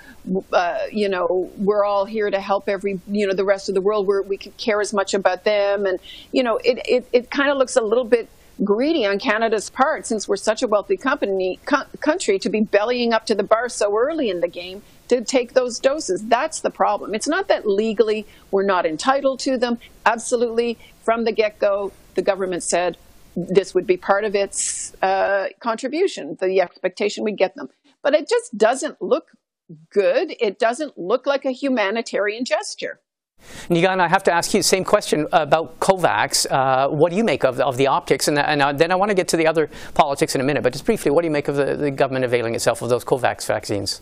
uh, 0.53 0.79
you 0.91 1.09
know, 1.09 1.49
we're 1.57 1.83
all 1.83 2.05
here 2.05 2.29
to 2.29 2.39
help 2.39 2.69
every, 2.69 2.99
you 3.07 3.27
know, 3.27 3.33
the 3.33 3.45
rest 3.45 3.69
of 3.69 3.75
the 3.75 3.81
world. 3.81 4.07
We 4.07 4.37
could 4.37 4.57
care 4.57 4.81
as 4.81 4.93
much 4.93 5.13
about 5.13 5.43
them. 5.43 5.85
And, 5.85 5.99
you 6.31 6.43
know, 6.43 6.57
it, 6.57 6.79
it, 6.85 7.07
it 7.11 7.31
kind 7.31 7.49
of 7.49 7.57
looks 7.57 7.75
a 7.75 7.81
little 7.81 8.05
bit 8.05 8.29
greedy 8.63 9.05
on 9.05 9.17
Canada's 9.17 9.69
part, 9.69 10.05
since 10.05 10.27
we're 10.27 10.35
such 10.35 10.61
a 10.61 10.67
wealthy 10.67 10.97
company, 10.97 11.59
co- 11.65 11.85
country, 11.99 12.37
to 12.39 12.49
be 12.49 12.61
bellying 12.61 13.13
up 13.13 13.25
to 13.25 13.33
the 13.33 13.43
bar 13.43 13.69
so 13.69 13.97
early 13.97 14.29
in 14.29 14.41
the 14.41 14.47
game 14.47 14.83
to 15.11 15.21
take 15.21 15.53
those 15.53 15.77
doses. 15.77 16.23
That's 16.25 16.61
the 16.61 16.69
problem. 16.69 17.13
It's 17.13 17.27
not 17.27 17.49
that 17.49 17.67
legally 17.67 18.25
we're 18.49 18.63
not 18.63 18.85
entitled 18.85 19.41
to 19.41 19.57
them. 19.57 19.77
Absolutely, 20.05 20.77
from 21.03 21.25
the 21.25 21.33
get 21.33 21.59
go, 21.59 21.91
the 22.15 22.21
government 22.21 22.63
said 22.63 22.95
this 23.35 23.75
would 23.75 23.85
be 23.85 23.97
part 23.97 24.23
of 24.23 24.35
its 24.35 24.95
uh, 25.01 25.47
contribution, 25.59 26.37
the 26.39 26.61
expectation 26.61 27.25
we 27.25 27.33
get 27.33 27.55
them. 27.55 27.67
But 28.01 28.13
it 28.13 28.29
just 28.29 28.57
doesn't 28.57 29.01
look 29.01 29.31
good. 29.89 30.33
It 30.39 30.57
doesn't 30.57 30.97
look 30.97 31.25
like 31.25 31.43
a 31.43 31.51
humanitarian 31.51 32.45
gesture. 32.45 33.01
Niigaan, 33.67 33.99
I 33.99 34.07
have 34.07 34.23
to 34.23 34.31
ask 34.31 34.53
you 34.53 34.61
the 34.61 34.63
same 34.63 34.85
question 34.85 35.27
about 35.33 35.77
COVAX. 35.81 36.49
Uh, 36.49 36.87
what 36.87 37.09
do 37.09 37.17
you 37.17 37.23
make 37.25 37.43
of 37.43 37.57
the, 37.57 37.65
of 37.65 37.75
the 37.75 37.87
optics? 37.87 38.29
And, 38.29 38.39
and 38.39 38.61
uh, 38.61 38.71
then 38.71 38.91
I 38.91 38.95
want 38.95 39.09
to 39.09 39.15
get 39.15 39.27
to 39.29 39.37
the 39.37 39.47
other 39.47 39.69
politics 39.93 40.35
in 40.35 40.41
a 40.41 40.43
minute, 40.45 40.63
but 40.63 40.71
just 40.71 40.85
briefly, 40.85 41.11
what 41.11 41.23
do 41.23 41.27
you 41.27 41.31
make 41.31 41.49
of 41.49 41.57
the, 41.57 41.75
the 41.75 41.91
government 41.91 42.23
availing 42.23 42.55
itself 42.55 42.81
of 42.81 42.87
those 42.87 43.03
COVAX 43.03 43.45
vaccines? 43.45 43.99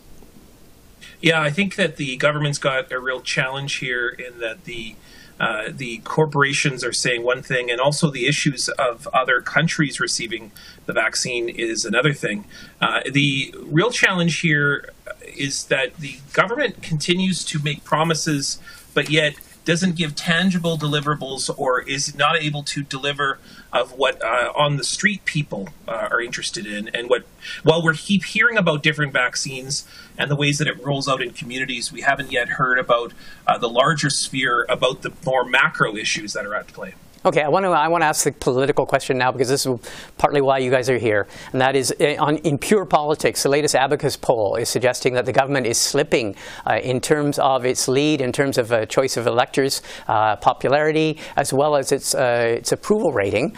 Yeah, 1.20 1.40
I 1.40 1.50
think 1.50 1.76
that 1.76 1.96
the 1.96 2.16
government's 2.16 2.58
got 2.58 2.90
a 2.90 2.98
real 2.98 3.20
challenge 3.20 3.76
here 3.76 4.08
in 4.08 4.38
that 4.40 4.64
the 4.64 4.96
uh, 5.38 5.70
the 5.74 5.98
corporations 5.98 6.84
are 6.84 6.92
saying 6.92 7.22
one 7.22 7.42
thing, 7.42 7.70
and 7.70 7.80
also 7.80 8.10
the 8.10 8.26
issues 8.26 8.68
of 8.68 9.08
other 9.08 9.40
countries 9.40 9.98
receiving 9.98 10.52
the 10.84 10.92
vaccine 10.92 11.48
is 11.48 11.86
another 11.86 12.12
thing. 12.12 12.44
Uh, 12.78 13.00
the 13.10 13.54
real 13.62 13.90
challenge 13.90 14.40
here 14.40 14.90
is 15.34 15.64
that 15.64 15.96
the 15.96 16.18
government 16.34 16.82
continues 16.82 17.42
to 17.46 17.58
make 17.62 17.84
promises, 17.84 18.60
but 18.92 19.08
yet 19.08 19.34
doesn't 19.64 19.96
give 19.96 20.14
tangible 20.14 20.78
deliverables 20.78 21.50
or 21.58 21.82
is 21.82 22.14
not 22.14 22.36
able 22.36 22.62
to 22.62 22.82
deliver 22.82 23.38
of 23.72 23.92
what 23.92 24.22
uh, 24.22 24.52
on 24.56 24.76
the 24.76 24.84
street 24.84 25.24
people 25.24 25.68
uh, 25.86 26.08
are 26.10 26.20
interested 26.20 26.66
in 26.66 26.88
and 26.88 27.08
what 27.08 27.24
while 27.62 27.84
we 27.84 27.94
keep 27.94 28.24
hearing 28.24 28.56
about 28.56 28.82
different 28.82 29.12
vaccines 29.12 29.86
and 30.18 30.30
the 30.30 30.36
ways 30.36 30.58
that 30.58 30.66
it 30.66 30.82
rolls 30.84 31.08
out 31.08 31.22
in 31.22 31.30
communities 31.30 31.92
we 31.92 32.00
haven't 32.00 32.32
yet 32.32 32.50
heard 32.50 32.78
about 32.78 33.12
uh, 33.46 33.56
the 33.58 33.68
larger 33.68 34.10
sphere 34.10 34.66
about 34.68 35.02
the 35.02 35.12
more 35.24 35.44
macro 35.44 35.96
issues 35.96 36.32
that 36.32 36.46
are 36.46 36.54
at 36.54 36.66
play 36.68 36.94
Okay, 37.22 37.42
I 37.42 37.48
want 37.48 37.66
to 37.66 37.68
I 37.68 37.86
want 37.88 38.00
to 38.00 38.06
ask 38.06 38.24
the 38.24 38.32
political 38.32 38.86
question 38.86 39.18
now 39.18 39.30
because 39.30 39.50
this 39.50 39.66
is 39.66 39.78
partly 40.16 40.40
why 40.40 40.56
you 40.56 40.70
guys 40.70 40.88
are 40.88 40.96
here, 40.96 41.28
and 41.52 41.60
that 41.60 41.76
is 41.76 41.94
eh, 42.00 42.16
on 42.16 42.38
in 42.38 42.56
pure 42.56 42.86
politics. 42.86 43.42
The 43.42 43.50
latest 43.50 43.74
Abacus 43.74 44.16
poll 44.16 44.56
is 44.56 44.70
suggesting 44.70 45.12
that 45.12 45.26
the 45.26 45.32
government 45.32 45.66
is 45.66 45.76
slipping 45.76 46.34
uh, 46.66 46.80
in 46.82 46.98
terms 46.98 47.38
of 47.38 47.66
its 47.66 47.88
lead, 47.88 48.22
in 48.22 48.32
terms 48.32 48.56
of 48.56 48.72
uh, 48.72 48.86
choice 48.86 49.18
of 49.18 49.26
electors, 49.26 49.82
uh, 50.08 50.36
popularity, 50.36 51.18
as 51.36 51.52
well 51.52 51.76
as 51.76 51.92
its 51.92 52.14
uh, 52.14 52.56
its 52.56 52.72
approval 52.72 53.12
rating. 53.12 53.54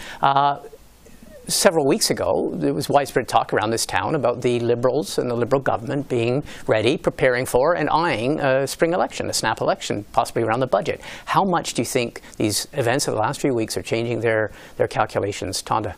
Several 1.49 1.87
weeks 1.87 2.11
ago, 2.11 2.53
there 2.55 2.73
was 2.73 2.89
widespread 2.89 3.27
talk 3.27 3.53
around 3.53 3.71
this 3.71 3.85
town 3.85 4.15
about 4.15 4.43
the 4.43 4.61
Liberals 4.61 5.19
and 5.19 5.29
the 5.29 5.35
Liberal 5.35 5.61
government 5.61 6.09
being 6.09 6.45
ready, 6.69 6.97
preparing 6.97 7.47
for, 7.47 7.75
and 7.75 7.91
eyeing 7.91 8.39
a 8.39 8.65
spring 8.65 8.93
election, 8.93 9.29
a 9.29 9.33
snap 9.33 9.61
election, 9.61 10.05
possibly 10.13 10.45
around 10.45 10.61
the 10.61 10.69
budget. 10.69 11.01
How 11.25 11.43
much 11.45 11.75
do 11.75 11.83
you 11.83 11.87
think 11.87 12.21
these 12.37 12.69
events 12.75 13.09
of 13.09 13.15
the 13.15 13.21
last 13.21 13.41
few 13.41 13.55
weeks 13.55 13.77
are 13.77 13.83
changing 13.83 14.21
their, 14.21 14.53
their 14.77 14.87
calculations? 14.87 15.63
Tonda. 15.63 15.97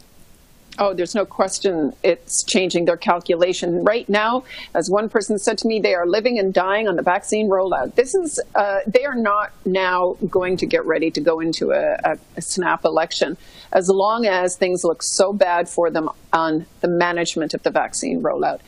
Oh, 0.78 0.92
there's 0.92 1.14
no 1.14 1.24
question 1.24 1.92
it's 2.02 2.42
changing 2.42 2.86
their 2.86 2.96
calculation. 2.96 3.84
Right 3.84 4.08
now, 4.08 4.44
as 4.74 4.90
one 4.90 5.08
person 5.08 5.38
said 5.38 5.56
to 5.58 5.68
me, 5.68 5.78
they 5.78 5.94
are 5.94 6.06
living 6.06 6.38
and 6.38 6.52
dying 6.52 6.88
on 6.88 6.96
the 6.96 7.02
vaccine 7.02 7.48
rollout. 7.48 7.94
This 7.94 8.14
is, 8.14 8.40
uh, 8.56 8.80
they 8.86 9.04
are 9.04 9.14
not 9.14 9.52
now 9.64 10.16
going 10.28 10.56
to 10.56 10.66
get 10.66 10.84
ready 10.84 11.10
to 11.12 11.20
go 11.20 11.38
into 11.38 11.70
a, 11.70 11.94
a, 12.04 12.18
a 12.36 12.42
snap 12.42 12.84
election 12.84 13.36
as 13.72 13.88
long 13.88 14.26
as 14.26 14.56
things 14.56 14.82
look 14.82 15.02
so 15.02 15.32
bad 15.32 15.68
for 15.68 15.90
them 15.90 16.08
on 16.32 16.66
the 16.80 16.88
management 16.88 17.54
of 17.54 17.62
the 17.62 17.70
vaccine 17.70 18.20
rollout. 18.20 18.60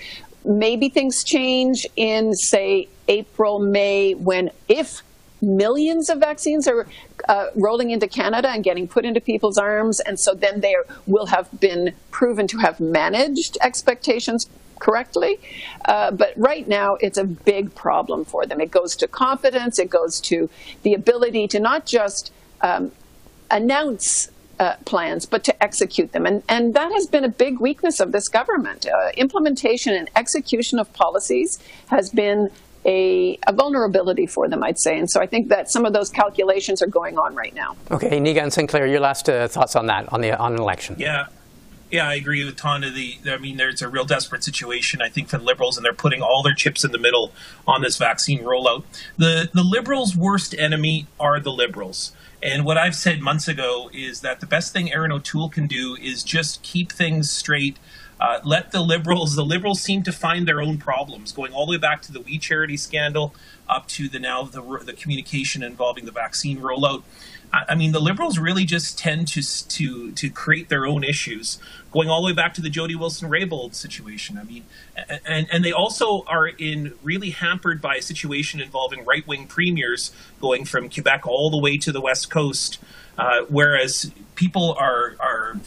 Maybe 0.45 0.89
things 0.89 1.25
change 1.25 1.87
in, 1.97 2.35
say, 2.35 2.89
April, 3.09 3.59
May, 3.59 4.15
when 4.15 4.51
if 4.69 5.03
millions 5.41 6.09
of 6.09 6.19
vaccines 6.19 6.67
are 6.69 6.87
uh, 7.29 7.49
rolling 7.55 7.91
into 7.91 8.07
Canada 8.07 8.49
and 8.49 8.65
getting 8.65 8.89
put 8.89 9.05
into 9.05 9.21
people's 9.21 9.59
arms, 9.59 10.01
and 10.01 10.19
so 10.19 10.35
then 10.35 10.61
they 10.61 10.77
will 11.07 11.27
have 11.27 11.49
been 11.61 11.95
proven 12.11 12.47
to 12.49 12.59
have 12.59 12.81
managed 12.81 13.59
expectations 13.61 14.49
correctly. 14.79 15.41
Uh, 15.85 16.11
but 16.11 16.33
right 16.37 16.69
now, 16.69 16.97
it's 17.01 17.19
a 17.19 17.25
big 17.25 17.75
problem 17.75 18.25
for 18.25 18.47
them. 18.47 18.61
It 18.61 18.71
goes 18.71 18.97
to 18.97 19.09
confidence, 19.09 19.79
it 19.79 19.91
goes 19.91 20.21
to 20.23 20.51
the 20.83 20.95
ability 20.95 21.49
to 21.49 21.61
not 21.61 21.87
just 21.87 22.33
um, 22.61 22.93
announce 23.51 24.31
uh, 24.59 24.77
plans, 24.85 25.27
but 25.27 25.45
to 25.45 25.63
execute 25.63 26.13
them. 26.13 26.25
And, 26.25 26.43
and 26.49 26.75
that 26.75 26.91
has 26.93 27.07
been 27.07 27.25
a 27.25 27.29
big 27.29 27.61
weakness 27.61 28.01
of 28.01 28.13
this 28.13 28.29
government. 28.29 28.87
Uh, 28.87 29.11
implementation 29.17 29.95
and 29.95 30.11
execution 30.17 30.79
of 30.79 30.93
policies 30.93 31.59
has 31.89 32.11
been 32.11 32.51
a, 32.87 33.39
a, 33.47 33.53
vulnerability 33.53 34.27
for 34.27 34.49
them, 34.49 34.63
I'd 34.63 34.79
say. 34.79 34.99
And 34.99 35.11
so 35.11 35.21
I 35.21 35.27
think 35.27 35.49
that 35.49 35.71
some 35.71 35.85
of 35.85 35.93
those 35.93 36.09
calculations 36.09 36.81
are 36.81 36.87
going 36.87 37.19
on 37.19 37.35
right 37.35 37.55
now. 37.55 37.77
Okay, 37.91 38.21
Niigaan 38.21 38.53
Sinclair, 38.53 38.87
your 38.87 39.01
last 39.01 39.29
uh, 39.29 39.49
thoughts 39.49 39.75
on 39.75 39.87
that, 39.87 40.11
on 40.13 40.21
the 40.21 40.39
on 40.39 40.55
an 40.55 40.61
election. 40.61 40.97
Yeah. 40.99 41.27
Yeah, 41.89 42.09
I 42.09 42.15
agree 42.15 42.45
with 42.45 42.57
Tonda. 42.57 42.93
The, 42.93 43.31
I 43.31 43.39
mean, 43.39 43.59
there's 43.59 43.81
a 43.81 43.89
real 43.89 44.05
desperate 44.05 44.43
situation, 44.43 45.01
I 45.01 45.09
think, 45.09 45.29
for 45.29 45.39
the 45.39 45.45
Liberals, 45.45 45.77
and 45.77 45.85
they're 45.85 45.93
putting 45.93 46.21
all 46.21 46.43
their 46.43 46.53
chips 46.53 46.85
in 46.85 46.91
the 46.91 46.99
middle 46.99 47.33
on 47.65 47.81
this 47.81 47.97
vaccine 47.97 48.41
rollout. 48.41 48.83
The 49.17 49.49
the 49.55 49.63
Liberals' 49.63 50.17
worst 50.17 50.53
enemy 50.59 51.07
are 51.21 51.39
the 51.39 51.53
Liberals. 51.53 52.11
And 52.43 52.65
what 52.65 52.77
I've 52.77 52.97
said 52.97 53.21
months 53.21 53.47
ago 53.47 53.89
is 53.95 54.21
that 54.21 54.41
the 54.41 54.47
best 54.47 54.73
thing 54.73 54.93
Erin 54.93 55.13
O'Toole 55.13 55.49
can 55.49 55.69
do 55.69 55.97
is 56.01 56.25
just 56.25 56.61
keep 56.63 56.91
things 56.91 57.31
straight 57.31 57.79
uh, 58.21 58.41
let 58.45 58.73
the 58.73 58.81
liberals, 58.81 59.37
the 59.37 59.45
liberals 59.45 59.81
seem 59.81 60.03
to 60.05 60.13
find 60.13 60.49
their 60.49 60.61
own 60.61 60.79
problems, 60.79 61.33
going 61.33 61.53
all 61.53 61.67
the 61.67 61.73
way 61.73 61.79
back 61.79 62.03
to 62.03 62.13
the 62.13 62.21
We 62.21 62.39
Charity 62.39 62.77
scandal, 62.77 63.35
up 63.69 63.89
to 63.89 64.09
the 64.09 64.19
now 64.19 64.43
the, 64.45 64.63
the 64.85 64.93
communication 64.93 65.63
involving 65.63 66.07
the 66.07 66.13
vaccine 66.13 66.59
rollout. 66.61 67.03
I, 67.53 67.65
I 67.71 67.75
mean, 67.75 67.93
the 67.93 68.01
liberals 68.01 68.39
really 68.39 68.65
just 68.65 68.99
tend 68.99 69.29
to 69.29 69.43
to 69.69 70.13
to 70.13 70.31
create 70.31 70.69
their 70.69 70.87
own 70.87 71.05
issues, 71.05 71.59
going 71.93 72.09
all 72.09 72.23
the 72.23 72.27
way 72.27 72.33
back 72.33 72.55
to 72.55 72.63
the 72.63 72.71
Jody 72.71 72.95
Wilson-Raybould 72.95 73.75
situation. 73.75 74.39
I 74.39 74.45
mean, 74.45 74.65
and 75.27 75.47
and 75.53 75.65
they 75.65 75.73
also 75.73 76.25
are 76.27 76.47
in 76.47 76.95
really 77.03 77.31
hampered 77.31 77.83
by 77.83 77.97
a 77.97 78.03
situation 78.03 78.61
involving 78.61 79.05
right-wing 79.05 79.47
premiers 79.47 80.11
going 80.41 80.65
from 80.65 80.89
Quebec 80.89 81.27
all 81.27 81.51
the 81.51 81.59
way 81.59 81.77
to 81.79 81.93
the 81.93 82.01
West 82.01 82.31
Coast, 82.31 82.79
uh, 83.19 83.43
whereas 83.49 84.11
people 84.35 84.75
are 84.79 85.17
are 85.21 85.61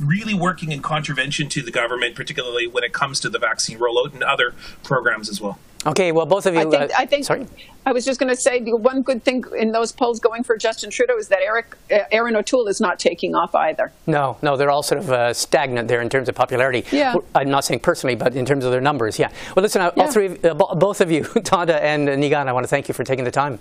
really 0.00 0.34
working 0.34 0.72
in 0.72 0.82
contravention 0.82 1.48
to 1.50 1.62
the 1.62 1.70
government, 1.70 2.14
particularly 2.14 2.66
when 2.66 2.84
it 2.84 2.92
comes 2.92 3.20
to 3.20 3.28
the 3.28 3.38
vaccine 3.38 3.78
rollout 3.78 4.12
and 4.12 4.22
other 4.22 4.54
programs 4.82 5.28
as 5.28 5.40
well. 5.40 5.58
Okay, 5.86 6.10
well, 6.10 6.26
both 6.26 6.46
of 6.46 6.54
you. 6.54 6.60
I 6.60 6.64
think. 6.64 6.74
Uh, 6.74 6.88
I, 6.98 7.06
think 7.06 7.24
sorry. 7.24 7.46
I 7.84 7.92
was 7.92 8.04
just 8.04 8.18
going 8.18 8.34
to 8.34 8.40
say 8.40 8.60
the 8.60 8.74
one 8.74 9.02
good 9.02 9.22
thing 9.22 9.44
in 9.56 9.70
those 9.70 9.92
polls 9.92 10.18
going 10.18 10.42
for 10.42 10.56
Justin 10.56 10.90
Trudeau 10.90 11.16
is 11.16 11.28
that 11.28 11.40
Eric 11.40 11.76
uh, 11.92 11.98
Erin 12.10 12.34
O'Toole 12.34 12.66
is 12.66 12.80
not 12.80 12.98
taking 12.98 13.36
off 13.36 13.54
either. 13.54 13.92
No, 14.06 14.36
no, 14.42 14.56
they're 14.56 14.70
all 14.70 14.82
sort 14.82 15.00
of 15.00 15.12
uh, 15.12 15.32
stagnant 15.32 15.86
there 15.86 16.00
in 16.00 16.08
terms 16.08 16.28
of 16.28 16.34
popularity. 16.34 16.84
Yeah. 16.90 17.14
I'm 17.36 17.50
not 17.50 17.64
saying 17.64 17.80
personally, 17.80 18.16
but 18.16 18.34
in 18.34 18.44
terms 18.44 18.64
of 18.64 18.72
their 18.72 18.80
numbers, 18.80 19.16
yeah. 19.18 19.30
Well, 19.54 19.62
listen, 19.62 19.80
uh, 19.80 19.92
yeah. 19.96 20.02
all 20.02 20.10
three, 20.10 20.36
uh, 20.42 20.54
both 20.54 21.00
of 21.00 21.12
you, 21.12 21.22
Tonda 21.24 21.80
and 21.80 22.08
Niigaan, 22.08 22.48
I 22.48 22.52
want 22.52 22.64
to 22.64 22.68
thank 22.68 22.88
you 22.88 22.94
for 22.94 23.04
taking 23.04 23.24
the 23.24 23.30
time. 23.30 23.60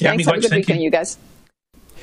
Yeah, 0.00 0.10
Thanks. 0.10 0.24
Have 0.26 0.36
a 0.36 0.40
good 0.40 0.52
weekend, 0.52 0.80
you. 0.80 0.86
you 0.86 0.90
guys. 0.90 1.18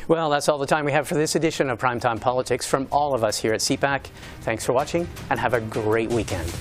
Well, 0.09 0.31
that's 0.31 0.49
all 0.49 0.57
the 0.57 0.65
time 0.65 0.85
we 0.85 0.91
have 0.91 1.07
for 1.07 1.13
this 1.13 1.35
edition 1.35 1.69
of 1.69 1.77
Primetime 1.77 2.19
Politics 2.19 2.65
from 2.65 2.87
all 2.91 3.13
of 3.13 3.23
us 3.23 3.37
here 3.37 3.53
at 3.53 3.59
CPAC. 3.59 4.07
Thanks 4.41 4.65
for 4.65 4.73
watching 4.73 5.07
and 5.29 5.39
have 5.39 5.53
a 5.53 5.61
great 5.61 6.09
weekend. 6.09 6.51